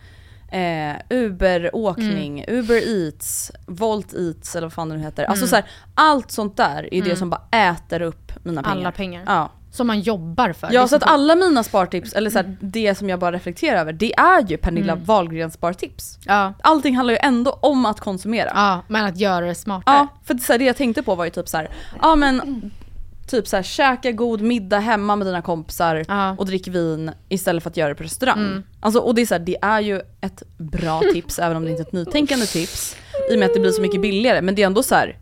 [0.52, 2.60] eh, Uber-åkning, Mm.
[2.60, 5.24] Uber Eats, Volt Eats eller vad fan det nu heter.
[5.24, 5.32] Mm.
[5.32, 5.66] Alltså så här,
[5.96, 8.78] allt sånt där är det som bara äter upp mina pengar.
[8.78, 9.24] Alla pengar.
[9.28, 9.50] Ja.
[9.72, 10.70] Som man jobbar för.
[10.72, 13.94] Ja så att alla mina spartips, eller så här, det som jag bara reflekterar över,
[13.94, 15.06] det är ju Pernilla Mm.
[15.06, 16.20] Wahlgrens spartips.
[16.26, 16.54] Ja.
[16.64, 18.52] Allting handlar ju ändå om att konsumera.
[18.56, 19.96] ja, men att göra det smartare.
[19.96, 21.70] Ja, för det, så här, det jag tänkte på var ju typ så här,
[22.02, 22.72] ja men
[23.28, 26.36] typ så här, käka god middag hemma med dina kompisar Ja.
[26.38, 28.64] och drick vin istället för att göra det på restaurang.
[28.80, 31.70] Alltså, och det är, så här, det är ju ett bra tips även om det
[31.72, 32.96] inte är ett nytänkande tips
[33.32, 34.42] i och med att det blir så mycket billigare.
[34.42, 35.18] Men det är ändå så här.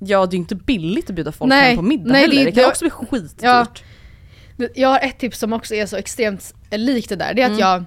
[0.00, 2.36] Ja det är ju inte billigt att bjuda folk Nej, hem på middag nej, heller.
[2.36, 3.42] det- Det, kan det- också bli skitdyrt.
[3.42, 3.66] Ja.
[4.74, 7.34] Jag har ett tips som också är så extremt likt det där.
[7.34, 7.84] Det är att jag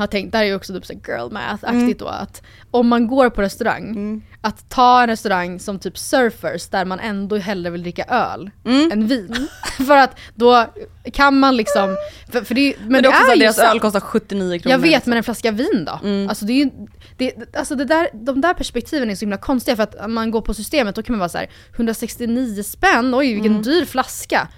[0.00, 3.06] har tänkt, det här är ju också typ så girl math-aktigt då, att om man
[3.06, 7.82] går på restaurang, att ta en restaurang som typ surfers där man ändå hellre vill
[7.82, 9.48] dricka öl än vin.
[9.86, 10.66] för att då
[11.12, 11.96] kan man liksom,
[12.32, 14.72] för, för det, men, Men det är också så ju deras öl kostar 79 kronor.
[14.72, 15.10] Jag vet liksom.
[15.10, 16.00] men en flaska vin då?
[16.28, 16.70] Alltså, det är ju,
[17.16, 20.30] det, alltså det där, de där perspektiven är så himla konstiga för att om man
[20.30, 24.48] går på systemet då kan man vara så här 169 spänn, oj vilken dyr flaska.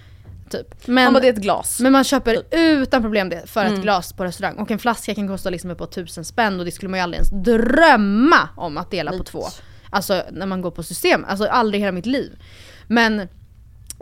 [0.57, 0.87] Typ.
[0.87, 1.79] Men, Man bara, det är ett glas.
[1.79, 3.73] men man köper utan problem det för Mm.
[3.73, 4.55] ett glas på restaurang.
[4.55, 7.17] Och en flaska kan kosta liksom uppåt 1000 spänn och det skulle man ju aldrig
[7.17, 9.43] ens drömma om att dela på två.
[9.89, 12.39] Alltså när man går på system, alltså aldrig i hela mitt liv.
[12.87, 13.27] Men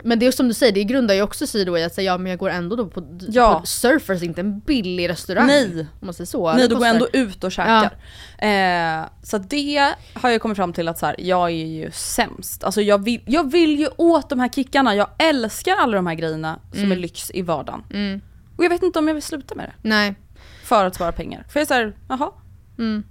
[0.04, 2.12] men det är som du säger, det grundar ju också sig då i att säga
[2.12, 3.60] ja men jag går ändå då på, Ja.
[3.60, 5.46] på Surfers, inte en billig restaurang.
[5.46, 5.80] Nej.
[6.00, 6.52] Om man säger så.
[6.52, 7.96] Nej då går ändå ut och käkar.
[8.38, 12.64] Eh, så det har jag kommit fram till att så här, jag är ju sämst.
[12.64, 16.14] Alltså jag vill, jag vill ju åt de här kickarna, jag älskar alla de här
[16.14, 17.82] grejerna som är lyx i vardagen.
[17.90, 18.20] Mm.
[18.56, 19.88] Och jag vet inte om jag vill sluta med det.
[19.88, 20.14] Nej.
[20.64, 21.44] För att spara pengar.
[21.48, 22.30] För jag är såhär, jaha.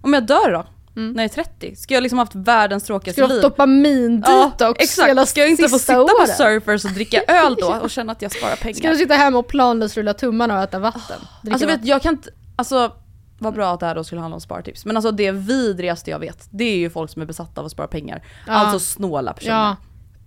[0.02, 0.66] Om jag dör då?
[0.96, 1.76] När jag är 30?
[1.76, 3.42] Ska jag liksom haft världens tråkigaste Ska du ha liv?
[3.52, 5.10] dopamin-detox exakt.
[5.10, 6.28] hela Ska jag inte få sitta på åren?
[6.28, 8.74] surfers och dricka öl då och känna att jag sparar pengar?
[8.78, 11.20] Ska du sitta hemma och planlöst rulla tummarna och äta vatten?
[11.42, 12.92] Dricka Alltså vet, jag kan inte, alltså
[13.40, 14.86] vad bra att det här då skulle handla om spartips.
[14.86, 17.72] Men alltså det vidrigaste jag vet, det är ju folk som är besatta av att
[17.72, 18.24] spara pengar.
[18.48, 18.54] Ja.
[18.54, 19.56] Alltså snåla personer.
[19.56, 19.76] Ja.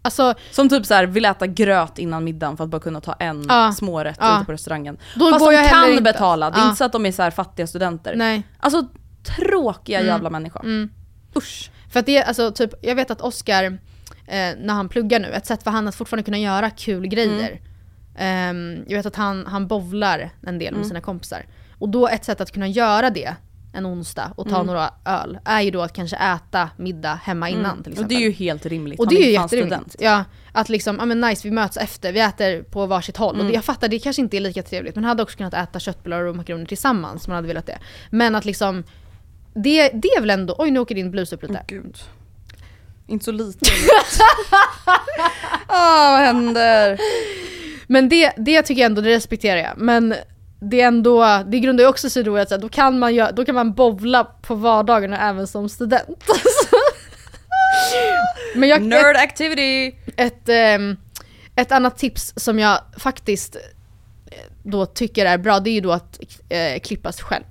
[0.02, 3.12] Alltså, Som typ så här vill äta gröt innan middagen för att bara kunna ta
[3.12, 3.72] en Ja.
[3.72, 4.36] smårätt Ja.
[4.36, 4.98] ute på restaurangen.
[5.16, 6.02] Då Fast går de kan inte.
[6.02, 6.64] betala, det är Ja.
[6.64, 8.14] inte så att de är så fattiga studenter.
[8.16, 8.42] nej.
[8.60, 8.84] Alltså
[9.36, 10.08] tråkiga Mm.
[10.08, 10.88] jävla människor.
[11.36, 11.70] Usch.
[11.92, 13.76] För att det är alltså typ, jag vet att Oscar, eh,
[14.58, 17.60] när han pluggar nu, ett sätt för han att fortfarande kunna göra kul grejer.
[18.18, 21.46] Ehm, jag vet att han, han bovlar en del med sina kompisar.
[21.78, 23.34] Och då ett sätt att kunna göra det
[23.72, 27.82] en onsdag och ta några öl är ju då att kanske äta middag hemma innan
[27.82, 28.08] till Och exempel.
[28.08, 28.98] det är ju helt rimligt.
[29.00, 29.96] Och det är ju jätterimligt.
[29.98, 33.34] Ja, att liksom, ja men nice vi möts efter, vi äter på varsitt håll.
[33.34, 33.46] Mm.
[33.46, 34.94] Och det, jag fattar, det kanske inte är lika trevligt.
[34.94, 37.78] Man hade också kunnat äta köttbullar och makaroner tillsammans om man hade velat det.
[38.10, 38.84] Men att liksom,
[39.56, 41.64] det, det är väl ändå, oj nu åker din blus upp lite.
[41.66, 41.96] Gud.
[43.06, 43.70] Inte så lite.
[45.68, 47.00] Ah, vad händer?
[47.86, 49.72] Men det, det tycker jag ändå, det respekterar jag.
[49.76, 50.14] Men
[50.60, 53.44] det är ändå, det grundar ju också sig då att då kan man, göra, då
[53.44, 56.24] kan man bovla på vardagarna även som student.
[58.54, 59.96] Men jag, Nerd activity!
[60.16, 60.96] ett, ehm,
[61.56, 63.62] ett annat tips som jag faktiskt eh,
[64.62, 67.44] då tycker är bra, det är ju då att eh, klippas själv.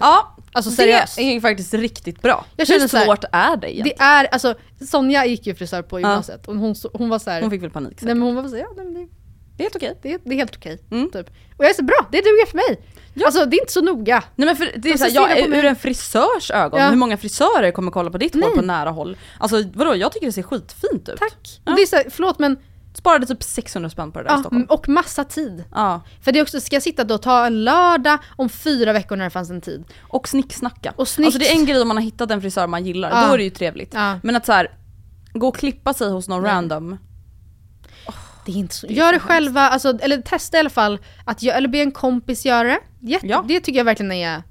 [0.00, 1.16] Ja, Alltså seriöst.
[1.16, 2.44] det är faktiskt riktigt bra.
[2.56, 3.96] Jag Hur så här- svårt är det egentligen?
[3.98, 4.54] Det är, alltså
[4.90, 7.70] Sonja gick ju frisör på gymnasiet och hon, hon var så här, Hon fick väl
[7.70, 8.04] panik säkert.
[8.04, 9.08] nej men hon var så här, ja nej, det,
[9.56, 9.98] Det är helt okej.
[10.02, 10.78] det, är- det är helt okej.
[10.90, 11.10] Mm.
[11.10, 11.26] Typ.
[11.56, 12.80] Och jag är så bra, det duger för mig.
[13.24, 14.22] Alltså det är inte så noga.
[14.36, 16.88] Nej men för det är som stirrar jag, ur en frisörs ögon, Ja.
[16.88, 18.50] hur många frisörer kommer kolla på ditt hår Nej.
[18.56, 19.16] på nära håll?
[19.38, 21.18] Alltså vadå, jag tycker det ser skitfint ut.
[21.18, 21.60] Tack.
[21.64, 21.72] Ja.
[21.76, 22.56] Det är så här, förlåt men,
[22.94, 24.66] Sparade typ 600 spänn på det där i ja, Stockholm.
[24.68, 25.64] och massa tid.
[25.74, 26.00] Ja.
[26.20, 29.16] För det är också, ska jag sitta då och ta en lördag om fyra veckor
[29.16, 29.84] när det fanns en tid?
[30.00, 30.92] Och snicksnacka.
[30.96, 33.10] Och snick- Alltså det är en grej om man har hittat en frisör man gillar,
[33.10, 33.26] Ja.
[33.28, 33.94] då är det ju trevligt.
[33.94, 34.18] Ja.
[34.22, 34.68] Men att så här,
[35.32, 36.52] gå och klippa sig hos någon Nej.
[36.52, 36.98] random.
[38.46, 38.86] Det är inte så.
[38.86, 42.44] är Gör det själva, alltså, eller testa i alla fall att eller be en kompis
[42.46, 42.78] göra det.
[43.00, 43.44] Jätte, Ja.
[43.48, 44.42] Det tycker jag verkligen är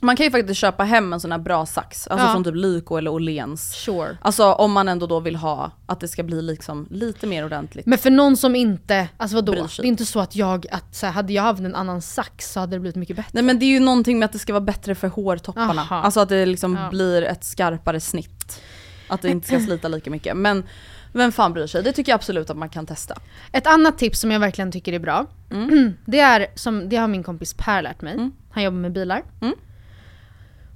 [0.00, 2.32] Man kan ju faktiskt köpa hem en sån här bra sax, alltså Ja.
[2.32, 3.72] från typ Lyko eller Åhléns.
[3.74, 4.18] sure.
[4.22, 7.86] Alltså om man ändå då vill ha att det ska bli liksom lite mer ordentligt.
[7.86, 9.52] Men för någon som inte, alltså vadå?
[9.52, 12.52] Det är inte så att jag, att så här, hade jag haft en annan sax
[12.52, 13.30] så hade det blivit mycket bättre.
[13.32, 15.82] Nej men det är ju någonting med att det ska vara bättre för hårtopparna.
[15.82, 15.96] Aha.
[15.96, 16.90] Alltså att det liksom Ja.
[16.90, 18.62] blir ett skarpare snitt.
[19.08, 20.36] Att det inte ska slita lika mycket.
[20.36, 20.64] Men
[21.12, 21.82] vem fan bryr sig?
[21.82, 23.14] Det tycker jag absolut att man kan testa.
[23.52, 25.26] Ett annat tips som jag verkligen tycker är bra,
[26.06, 28.30] det är som, det har min kompis Per lärt mig.
[28.50, 29.22] Han jobbar med bilar.
[29.40, 29.54] Mm.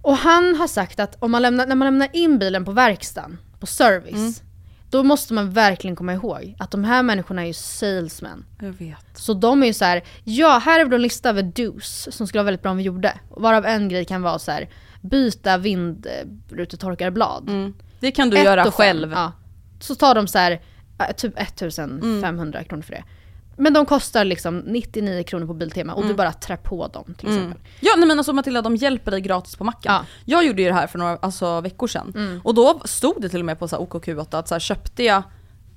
[0.02, 3.38] Och han har sagt att om man lämnar, när man lämnar in bilen på verkstaden,
[3.60, 4.32] på service, Mm.
[4.90, 8.44] då måste man verkligen komma ihåg att de här människorna är ju salesmen.
[8.60, 9.04] Jag vet.
[9.14, 12.26] Så de är ju så här: ja här är då en lista över dos som
[12.26, 13.18] skulle vara väldigt bra om vi gjorde.
[13.36, 14.68] Varav en grej kan vara så här:
[15.00, 17.48] byta vindrutetorkarblad.
[17.48, 17.74] Mm.
[18.00, 19.12] Det kan du Ett göra själv.
[19.12, 19.32] Ja.
[19.80, 20.60] Så tar de så här,
[20.98, 23.04] äh, typ 1500 kronor för det.
[23.60, 27.28] Men de kostar liksom 99 kronor på Biltema och du bara trär på dem till
[27.28, 27.60] exempel.
[27.80, 29.92] Ja nej men alltså Matilda, de hjälper dig gratis på macken.
[29.92, 30.04] Ja.
[30.24, 32.40] Jag gjorde ju det här för några alltså, veckor sedan.
[32.44, 35.04] Och då stod det till och med på så här OKQ8 att så här, köpte
[35.04, 35.22] jag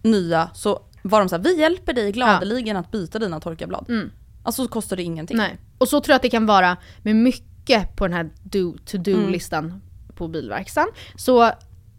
[0.01, 4.11] nya så var de så här, vi hjälper dig gladeligen att byta dina torkarblad.
[4.43, 5.37] Alltså så kostar det ingenting.
[5.37, 5.57] Nej.
[5.77, 9.81] Och så tror jag att det kan vara med mycket på den här do, to-do-listan
[10.15, 10.89] på bilverkstaden.
[11.15, 11.51] Så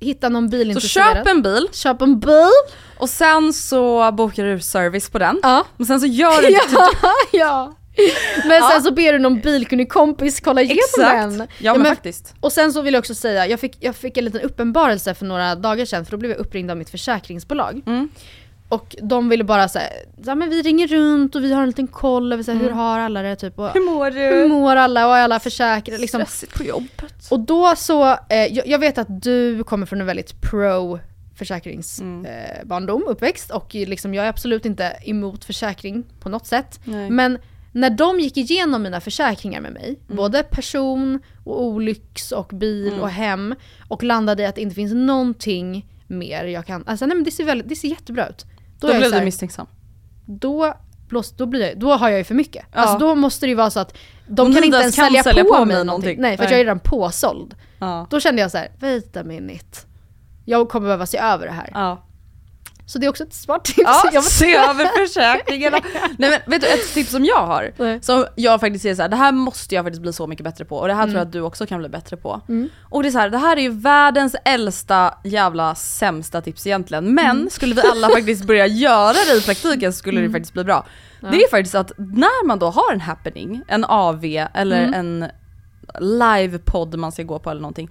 [0.05, 1.17] hitta någon Så bilintresserad.
[1.17, 2.31] köp en bil köp en bil!
[2.99, 5.41] och sen så bokar du service på den.
[5.43, 5.67] Ja.
[5.79, 6.91] Och sen så gör du Ja,
[7.33, 7.75] ja.
[8.49, 11.39] Men sen så ber du någon bilkunnig kompis kolla igenom Exakt.
[11.39, 11.49] den.
[11.59, 12.35] Ja, men faktiskt.
[12.41, 15.27] Och sen så vill jag också säga, jag fick, jag fick en liten uppenbarelse för
[15.27, 17.83] några dagar sedan för då blev jag uppringd av mitt försäkringsbolag.
[17.87, 18.09] Mm.
[18.75, 19.89] Och de ville bara säga,
[20.25, 22.71] ja men vi ringer runt och vi har en liten koll över så här, hur
[22.71, 23.89] har alla det typ och Mm.
[23.89, 24.49] Hur mår hur du?
[24.49, 26.21] mår alla och alla försäkrade liksom.
[26.21, 27.15] Stressigt på jobbet.
[27.31, 28.17] Och då så, eh,
[28.51, 30.99] jag, jag vet att du kommer från en väldigt pro
[31.37, 36.81] försäkringsbarndom, eh, barndom, uppväxt och liksom, jag är absolut inte emot försäkring på något sätt.
[36.85, 37.11] Nej.
[37.11, 37.39] Men
[37.73, 40.17] när de gick igenom mina försäkringar med mig, Mm.
[40.17, 43.55] både person och olycks och bil och hem
[43.89, 47.31] och landade i att det inte finns någonting mer jag kan, alltså nej men det
[47.31, 48.47] ser, väldigt, det ser jättebra ut.
[48.87, 49.67] Då, jag blev du misstänksam.
[50.27, 50.75] då,
[51.09, 52.67] blås, då, blir jag, då har jag ju för mycket.
[52.73, 52.81] Ja.
[52.81, 55.23] Alltså då måste det ju vara så att de Om kan inte ens kan sälja,
[55.23, 55.87] sälja på, på mig någonting.
[55.87, 56.21] någonting.
[56.21, 56.53] Nej, för Nej.
[56.53, 57.55] jag är redan påsåld.
[57.79, 58.07] Ja.
[58.11, 59.79] Då kände jag så här, wait a minute.
[60.45, 61.71] Jag kommer behöva se över det här.
[61.75, 62.04] Ja.
[62.87, 63.81] Så det är också ett smart tips.
[63.85, 65.79] Ja, jag se över försäkringarna.
[66.19, 68.03] Nej men vet du ett tips som jag har, Nej.
[68.03, 70.65] som jag faktiskt ser så här, det här måste jag faktiskt bli så mycket bättre
[70.65, 72.41] på och det här tror jag att du också kan bli bättre på.
[72.91, 77.15] Och det är så här, det här är ju världens äldsta jävla sämsta tips egentligen,
[77.15, 80.65] men skulle vi alla faktiskt börja göra det i praktiken så skulle det faktiskt bli
[80.65, 80.87] bra.
[81.21, 84.25] Det är faktiskt att när man då har en happening, en AV
[84.55, 85.27] eller en
[86.01, 87.91] livepodd man ska gå på eller någonting,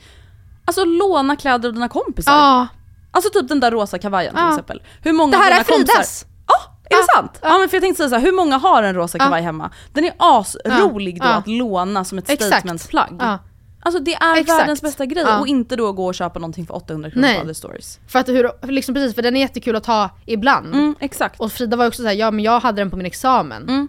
[0.65, 2.33] alltså låna kläder av dina kompisar.
[2.33, 2.67] Ja,
[3.13, 4.81] Alltså typ den där rosa kavajen till exempel.
[5.01, 6.25] Hur många det här är kompisar- Fridas!
[6.47, 6.55] Ja,
[6.89, 7.39] är det sant?
[7.41, 7.57] Ja.
[7.59, 9.71] men för jag tänkte säga så här, hur många har en rosa kavaj hemma?
[9.93, 11.33] Den är asrolig då Ja.
[11.33, 12.29] att låna som ett.
[13.19, 13.39] Ja.
[13.85, 14.59] Alltså det är Exakt.
[14.59, 17.35] världens bästa grej och inte då gå och köpa någonting för 800 kronor Nej.
[17.37, 17.99] på other stories.
[18.07, 20.67] För att hur, liksom precis, för den är jättekul att ha ibland.
[20.75, 21.39] Mm, exakt.
[21.39, 23.63] Och Frida var också såhär, ja men jag hade den på min examen.
[23.63, 23.87] Mm.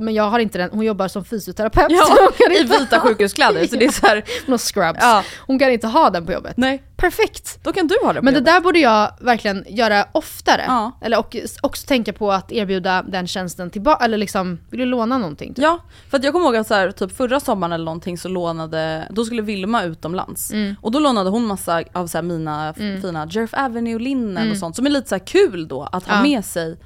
[0.00, 1.86] Men jag har inte den, hon jobbar som fysioterapeut.
[1.90, 2.30] Ja,
[2.60, 4.98] i vita sjukhuskläder så det är så här, har scrubs.
[5.00, 5.22] Ja.
[5.46, 6.56] Hon kan inte ha den på jobbet.
[6.56, 7.58] nej, Perfekt!
[7.64, 8.52] då kan du ha det på Men det jobbet.
[8.54, 10.64] där borde jag verkligen göra oftare.
[10.66, 10.98] Ja.
[11.02, 15.18] Eller och, också tänka på att erbjuda den tjänsten tillbaka, eller liksom, vill du låna
[15.18, 15.54] någonting?
[15.54, 15.62] Typ?
[15.62, 15.78] Ja,
[16.10, 19.08] för att jag kommer ihåg att så här, typ förra sommaren eller någonting så lånade,
[19.10, 20.50] då skulle Vilma utomlands.
[20.52, 20.74] Mm.
[20.80, 24.86] Och då lånade hon massa av så mina f- fina Jerf Avenue-linnen och sånt som
[24.86, 26.30] är lite så kul då att ha Mm.
[26.30, 26.78] Med sig.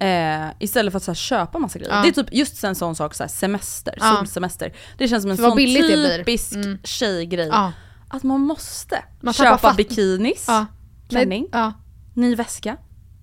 [0.00, 1.94] Eh, istället för att så här, köpa massa grejer.
[1.94, 2.02] Ja.
[2.02, 4.16] Det är typ just en sån sak, så här, semester, Ja.
[4.18, 4.72] solsemester.
[4.98, 6.78] Det känns som en sån typisk Mm.
[6.84, 7.48] tjejgrej.
[7.48, 7.72] Ja.
[8.08, 10.66] Att man måste Man köpa bikinis, Ja.
[11.08, 11.72] klänning, Ja.
[12.14, 12.76] ny väska.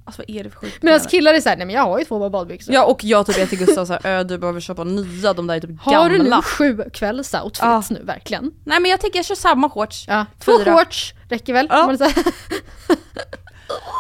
[0.06, 0.84] Alltså vad är det för sjukt?
[0.84, 2.74] Medan killar är såhär, nej men jag har ju två badbyxor.
[2.76, 5.56] Ja och jag typ är till Gustav såhär, "Ö, du behöver köpa nya, de där
[5.56, 6.18] är typ har gamla.
[6.18, 7.84] du nu sju kvällsoutfits Ja.
[7.90, 8.52] nu verkligen?
[8.66, 10.06] Nej men jag tänker jag kör samma shorts.
[10.08, 10.78] Ja, två Fyra.
[10.78, 11.68] shorts räcker väl?
[11.70, 11.98] Ja.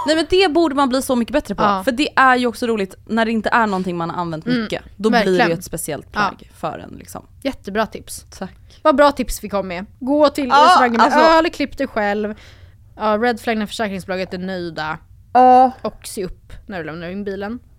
[0.07, 1.63] Nej men det borde man bli så mycket bättre på.
[1.63, 1.83] Ja.
[1.83, 4.61] För det är ju också roligt när det inte är någonting man har använt Mm,
[4.61, 4.83] mycket.
[4.97, 5.47] Då blir det verkligen.
[5.49, 7.25] ju ett speciellt plagg för en liksom.
[7.43, 8.25] Jättebra tips.
[8.37, 8.79] Tack.
[8.81, 9.85] Vad bra tips vi kom med.
[9.99, 12.35] Gå till Ja, restaurangen med alltså- öl, klipp dig själv.
[12.95, 14.97] Ja, Red flag när försäkringsbolaget är nöjda.
[15.81, 17.59] Och se upp när du lämnar in bilen.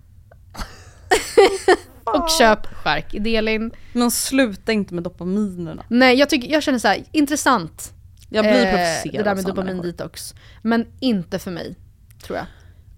[2.05, 3.73] och köp skärk i Delin.
[3.93, 5.85] Men sluta inte med dopaminerna.
[5.89, 7.94] Nej jag, tycker, jag känner så här, intressant.
[8.35, 9.93] Jag blir eh, provocerad Det där med såna dopamin människor.
[9.93, 10.35] detox.
[10.63, 11.75] Men inte för mig,
[12.23, 12.47] tror jag.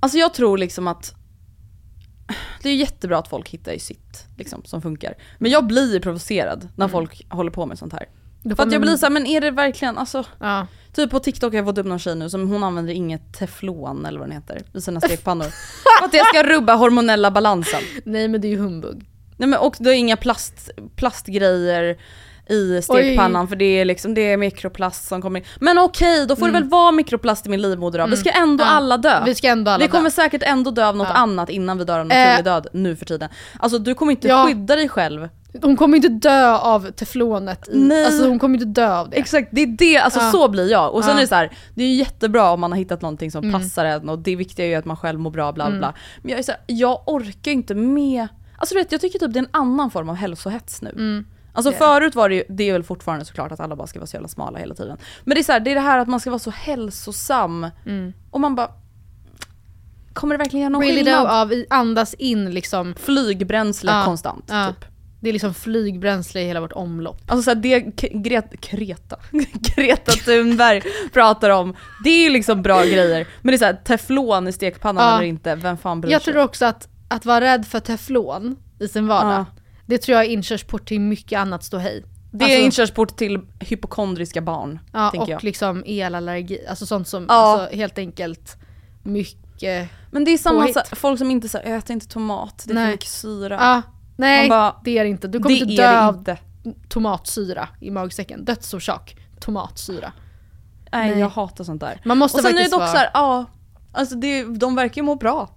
[0.01, 1.15] Alltså jag tror liksom att
[2.63, 5.15] det är jättebra att folk hittar ju sitt liksom, som funkar.
[5.39, 8.07] Men jag blir provocerad när folk håller på med sånt här.
[8.57, 10.67] För att jag blir såhär, men är det verkligen, alltså Ja.
[10.93, 14.07] Typ på TikTok har jag fått upp någon tjej nu som hon använder inget teflon
[14.07, 15.45] eller vad den heter i sina stekpannor.
[15.45, 17.83] För att det ska rubba hormonella balansen.
[18.05, 19.09] Nej men det är ju humbug.
[19.37, 21.99] Nej men och det är inga plast, plastgrejer
[22.49, 25.47] i stekpannan för det är liksom det är mikroplast som kommer in.
[25.61, 28.07] Men okej, då får det väl vara mikroplast i min livmoder då.
[28.07, 28.73] Vi ska ändå Mm.
[28.73, 28.77] Ja.
[28.77, 29.23] alla dö.
[29.25, 30.11] Vi ska ändå alla vi kommer dö.
[30.11, 31.15] säkert ändå dö av något Ja.
[31.15, 32.45] annat innan vi dör av naturlig Eh.
[32.45, 33.29] död nu för tiden.
[33.59, 34.45] Alltså du kommer inte Ja.
[34.47, 35.29] skydda dig själv.
[35.63, 38.05] Hon kommer inte dö av teflonet i, Nej.
[38.07, 39.17] alltså hon kommer inte dö av det.
[39.17, 40.31] Exakt, det är det, alltså Ja.
[40.31, 40.95] så blir jag.
[40.95, 41.17] Och sen Ja.
[41.17, 43.61] är det så här, det är jättebra om man har hittat någonting som Mm.
[43.61, 45.95] passar en och det viktiga är ju att man själv mår bra bla bla.
[46.23, 48.29] Men jag är så här, jag orkar inte med,
[48.59, 50.91] alltså du vet jag tycker typ det är en annan form av hälsohets nu.
[50.91, 51.27] Mm.
[51.57, 53.99] Alltså är förut var det ju, det är väl fortfarande såklart att alla bara ska
[53.99, 54.99] vara så jävla smala hela tiden.
[55.25, 57.67] Men det är så här, det är det här att man ska vara så hälsosam.
[57.87, 58.13] Mm.
[58.31, 58.71] Och man bara,
[60.13, 61.27] kommer det verkligen göra någon Really skillnad?
[61.27, 62.95] av andas in liksom.
[63.01, 64.67] Flygbränsle Ja, konstant ja.
[64.69, 64.85] typ.
[65.21, 67.21] Det är liksom flygbränsle i hela vårt omlopp.
[67.27, 67.81] Alltså så här, det
[68.13, 69.17] Gret, Greta,
[69.53, 70.83] Greta Thunberg
[71.13, 73.27] pratar om, det är ju liksom bra grejer.
[73.43, 75.17] Men det är såhär, teflon i stekpannan Ja.
[75.17, 76.33] eller inte, vem fan bryr Jag sig?
[76.33, 79.45] tror också att, att vara rädd för teflon i sin vardag.
[79.87, 82.05] Det tror jag är inkörsport till mycket annat ståhej.
[82.33, 85.45] Det är Alltså- inkörsport till hypokondriska barn, Ja, och jag.
[85.45, 87.35] liksom elallergi, alltså sånt som, Ja.
[87.35, 88.57] alltså helt enkelt
[89.03, 89.91] mycket...
[90.11, 92.85] Men det är samma, så folk som inte säger äter inte tomat, det är Nej.
[92.87, 93.55] för mycket syra.
[93.61, 93.83] Ja,
[94.17, 95.29] nej bara, det är det inte.
[95.29, 96.37] Du kommer inte dö av
[96.89, 98.45] tomatsyra i magsäcken.
[98.45, 100.13] Dödsorsak, tomatsyra.
[100.93, 101.21] Nej, Nej.
[101.21, 102.01] jag hatar sånt där.
[102.05, 103.45] Man måste och sen är det dock vara- såhär, ja,
[103.93, 105.51] alltså det, de verkar ju må bra.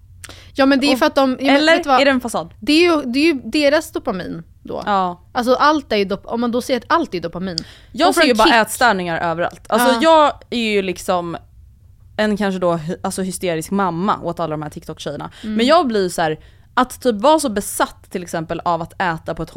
[0.53, 1.37] Ja men det är Och- för att de...
[1.39, 2.53] ja, Eller är det en fasad?
[2.59, 4.83] Det är, ju, det är ju deras dopamin då.
[4.85, 5.21] Ja.
[5.31, 7.57] Alltså allt är ju dop- om man då säger att allt är dopamin.
[7.91, 9.61] Jag ser ju bara ätstörningar överallt.
[9.69, 9.99] Alltså Ja.
[10.01, 11.37] jag är ju liksom
[12.17, 15.29] en kanske då alltså hysterisk mamma åt alla de här TikTok-tjejerna.
[15.43, 15.55] Mm.
[15.55, 16.39] Men jag blir så här
[16.73, 19.49] att typ vara så besatt till exempel av att äta på ett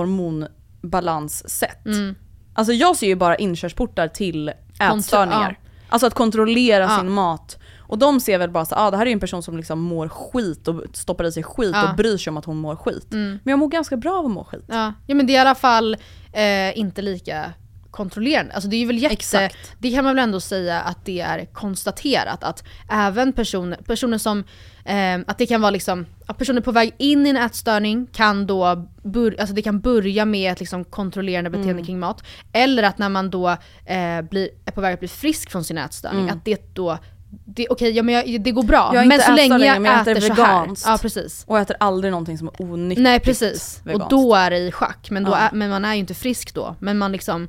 [0.82, 1.86] hormonbalanssätt.
[1.86, 2.14] Mm.
[2.54, 5.58] Alltså jag ser ju bara inkörsportar till Kontro- ätstörningar.
[5.88, 6.98] Alltså att kontrollera Ja.
[6.98, 7.58] sin mat.
[7.93, 10.09] Och de ser väl bara så ah, det här är en person som liksom mår
[10.09, 11.90] skit och stoppar i sig skit Ja.
[11.90, 13.12] och bryr sig om att hon mår skit.
[13.12, 13.38] Mm.
[13.45, 14.64] Men jag mår ganska bra av att må skit.
[14.66, 14.93] Ja.
[15.07, 15.97] ja men det är i alla fall
[16.32, 17.53] eh, inte lika
[17.90, 18.55] kontrollerande.
[18.55, 19.57] Alltså det är väl jätte, Exakt.
[19.78, 24.38] det kan man väl ändå säga att det är konstaterat att även personer, personer som,
[24.84, 28.47] eh, att det kan vara liksom, att personer på väg in i en ätstörning kan
[28.47, 31.84] då, bör, alltså det kan börja med ett liksom kontrollerande beteende Mm.
[31.84, 32.24] kring mat.
[32.53, 33.49] Eller att när man då
[33.86, 36.36] eh, blir, är på väg att bli frisk från sin ätstörning, Mm.
[36.38, 36.99] att det då
[37.45, 38.91] det, okej, ja, men jag, det går bra.
[38.95, 40.61] Jag men så länge jag men jag äter äter så här.
[40.62, 40.87] veganskt.
[40.87, 41.45] Ja precis.
[41.47, 44.11] Och äter aldrig någonting som är onyttigt Nej precis, och veganskt.
[44.11, 45.11] då är det i schack.
[45.11, 45.37] Men, då Ja.
[45.37, 46.76] är, men man är ju inte frisk då.
[46.78, 47.49] Men man liksom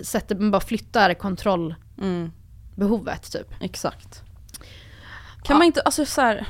[0.00, 1.84] sätter, man bara flyttar kontrollbehovet
[2.78, 3.30] Mm.
[3.30, 3.46] typ.
[3.60, 4.22] Exakt.
[5.42, 6.46] Kan man inte, alltså så här.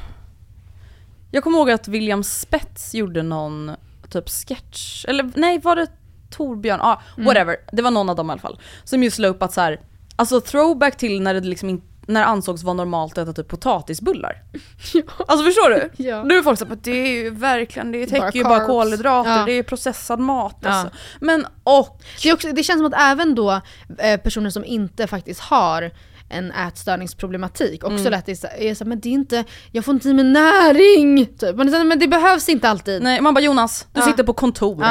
[1.31, 3.71] Jag kommer ihåg att William Spets gjorde någon
[4.11, 5.87] typ sketch, eller nej var det
[6.31, 6.79] Torbjörn?
[6.83, 7.27] Ja, Mm.
[7.27, 7.57] whatever.
[7.73, 8.59] Det var någon av dem i alla fall.
[8.85, 9.81] Som just la upp att så här,
[10.17, 13.49] alltså throwback till när det liksom inte när det ansågs vara normalt att äta typ
[13.49, 14.43] potatisbullar.
[15.29, 15.91] Alltså förstår du?
[16.05, 16.25] Ja.
[16.25, 19.45] Nu är folk såhär, det är ju verkligen, det täcker Bara ju bara kolhydrater, Ja.
[19.47, 20.69] det är processad mat Ja.
[20.71, 20.97] alltså.
[21.21, 23.61] Men och, Det, också, det känns som att även då
[23.99, 25.91] eh, personer som inte faktiskt har
[26.29, 28.11] en ätstörningsproblematik också Mm.
[28.11, 31.27] lätt är så- är så, men det är inte, jag får inte i mig näring!
[31.27, 31.57] Typ.
[31.57, 33.03] Men, men det behövs inte alltid.
[33.03, 34.07] nej man bara Jonas, du Ja.
[34.07, 34.85] sitter på kontor.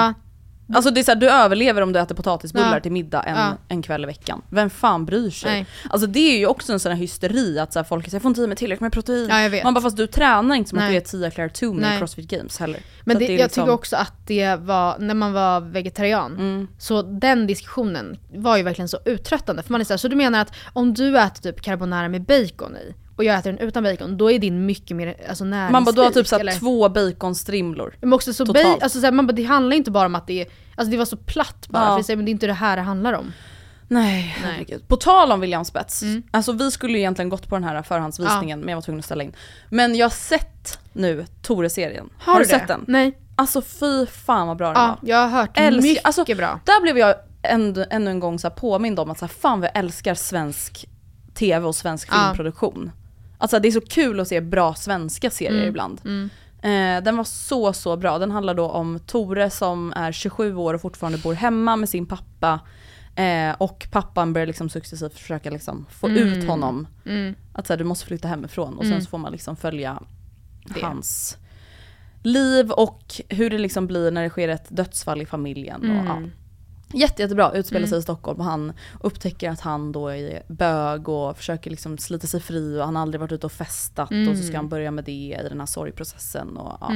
[0.68, 0.76] Ja.
[0.76, 2.80] Alltså det är såhär, du överlever om du äter potatisbullar Ja.
[2.80, 3.58] till middag en, Ja.
[3.68, 4.42] en kväll i veckan.
[4.50, 5.52] Vem fan bryr sig?
[5.52, 5.66] Nej.
[5.90, 8.22] Alltså det är ju också en sån här hysteri att så här, folk säger jag
[8.22, 9.28] får inte i mig tillräckligt med protein.
[9.30, 9.64] Ja.
[9.64, 10.92] Man bara fast du tränar inte som att Nej.
[10.92, 12.80] du är Tia Claire Toomey i Crossfit Games heller.
[13.06, 15.62] Men Så det, att är jag liksom- tycker också att det var, när man var
[15.62, 16.68] vegetarian, Mm.
[16.78, 19.64] så den diskussionen var ju verkligen så uttröttande.
[19.64, 22.22] För man är så, här, så du menar att om du äter typ carbonara med
[22.24, 25.72] bacon i, och jag äter den utan bacon, då är din mycket mer alltså, näringsrik?
[25.72, 26.54] Man bara du har typ så här eller?
[26.60, 27.96] två baconstrimlor.
[28.02, 28.66] Men också så totalt.
[28.80, 30.92] ba- alltså, så här, man bara, det handlar inte bara om att det är, alltså
[30.92, 32.04] det var så platt bara, Ja.
[32.04, 33.32] för är, men det är inte det här det handlar om.
[33.88, 34.54] Nej, Nej.
[34.54, 34.88] herregud.
[34.88, 36.02] På tal om William Spets.
[36.02, 36.24] Mm.
[36.32, 39.06] Alltså vi skulle ju egentligen gått på den här förhandsvisningen men jag var tvungen att
[39.06, 39.34] ställa in.
[39.70, 42.10] Men jag har sett nu Tore-serien.
[42.18, 42.50] Har, du det?
[42.50, 42.86] sett den?
[42.88, 43.18] Nej.
[43.36, 45.10] Alltså fy fan vad bra den Ja, var.
[45.10, 46.60] jag har hört Älskar- mycket alltså, bra.
[46.66, 49.60] Där blev jag ännu, ännu en gång så här påmind om att så här, fan
[49.60, 50.86] vad jag älskar svensk
[51.34, 52.16] tv och svensk Ja.
[52.26, 52.92] filmproduktion.
[53.44, 56.02] Alltså det är så kul att se bra svenska serier Mm, ibland.
[56.62, 58.18] Eh, den var så så bra.
[58.18, 62.06] Den handlar då om Tore som är 27 år och fortfarande bor hemma med sin
[62.06, 62.60] pappa.
[63.16, 66.88] Eh, och pappan börjar liksom successivt försöka liksom få ut honom.
[67.06, 67.36] Mm.
[67.54, 70.00] Att så här, du måste flytta hemifrån och sen så får man liksom följa
[70.66, 70.82] Det.
[70.82, 71.38] hans
[72.22, 75.92] liv och hur det liksom blir när det sker ett dödsfall i familjen.
[75.92, 76.22] Och, ja.
[76.94, 81.38] Jätte, jättebra, utspelar sig i Stockholm och han upptäcker att han då är bög och
[81.38, 84.44] försöker liksom slita sig fri och han har aldrig varit ute och festat och så
[84.44, 86.58] ska han börja med det i den här sorgprocessen.
[86.58, 86.92] Och, ja.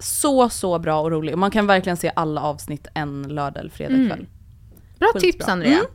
[0.00, 1.32] Så, så bra och rolig.
[1.34, 4.26] Och man kan verkligen se alla avsnitt en lördag eller fredag kväll.
[4.98, 5.20] Bra Skitbra.
[5.20, 5.72] tips Andrea.
[5.72, 5.86] Mm.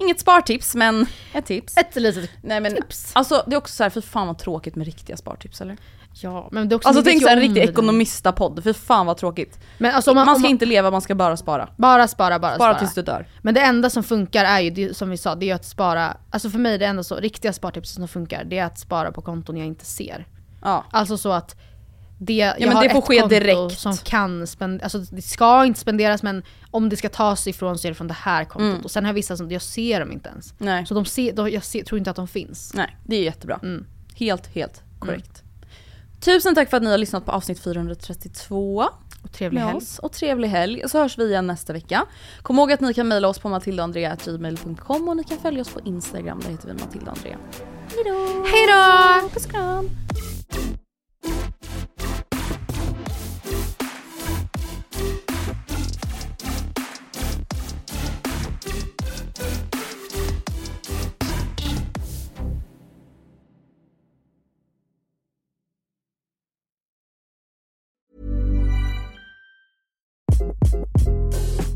[0.00, 1.76] Inget spartips men ett tips.
[1.76, 3.10] Ett litet Nej men tips.
[3.14, 5.76] alltså det är också så här, för fan vad tråkigt med riktiga spartips eller?
[6.14, 9.58] Ja, men det är också, Alltså tänk såhär en riktig ekonomista-podd, för fan vad tråkigt.
[9.78, 11.68] Men alltså man, Man ska man, inte leva, man ska bara spara.
[11.76, 12.78] bara spara, bara Spara spara.
[12.78, 13.26] tills du dör.
[13.42, 16.16] Men det enda som funkar är ju, det, som vi sa, det är att spara,
[16.30, 19.22] alltså för mig det enda så, riktiga spartips som funkar, det är att spara på
[19.22, 20.26] konton jag inte ser.
[20.62, 20.84] Ja.
[20.90, 21.56] Alltså så att
[22.18, 23.78] det, jag men har det får ett ske konto direkt.
[23.78, 27.88] som kan spenderas, alltså det ska inte spenderas men om det ska tas ifrån så
[27.88, 28.70] är det från det här kontot.
[28.72, 28.80] Mm.
[28.84, 30.54] Och sen har jag vissa som, jag ser dem inte ens.
[30.58, 30.86] Nej.
[30.86, 32.72] Så de ser, de, jag ser, tror inte att de finns.
[32.74, 33.58] Nej, det är jättebra.
[33.62, 33.86] Mm.
[34.14, 35.42] Helt, helt korrekt.
[36.24, 38.84] Tusen tack för att ni har lyssnat på avsnitt 432
[39.24, 39.76] Och trevlig helg.
[39.76, 39.98] oss.
[39.98, 40.82] Och trevlig helg.
[40.88, 42.06] Så hörs vi igen nästa vecka.
[42.42, 45.80] Kom ihåg att ni kan mejla oss på matildaandrea.gmail.com och ni kan följa oss på
[45.84, 47.38] Instagram, där heter vi Matilda Andrea.
[47.90, 48.44] Hejdå!
[48.44, 49.28] Hejdå!
[49.34, 49.90] Puss och kram!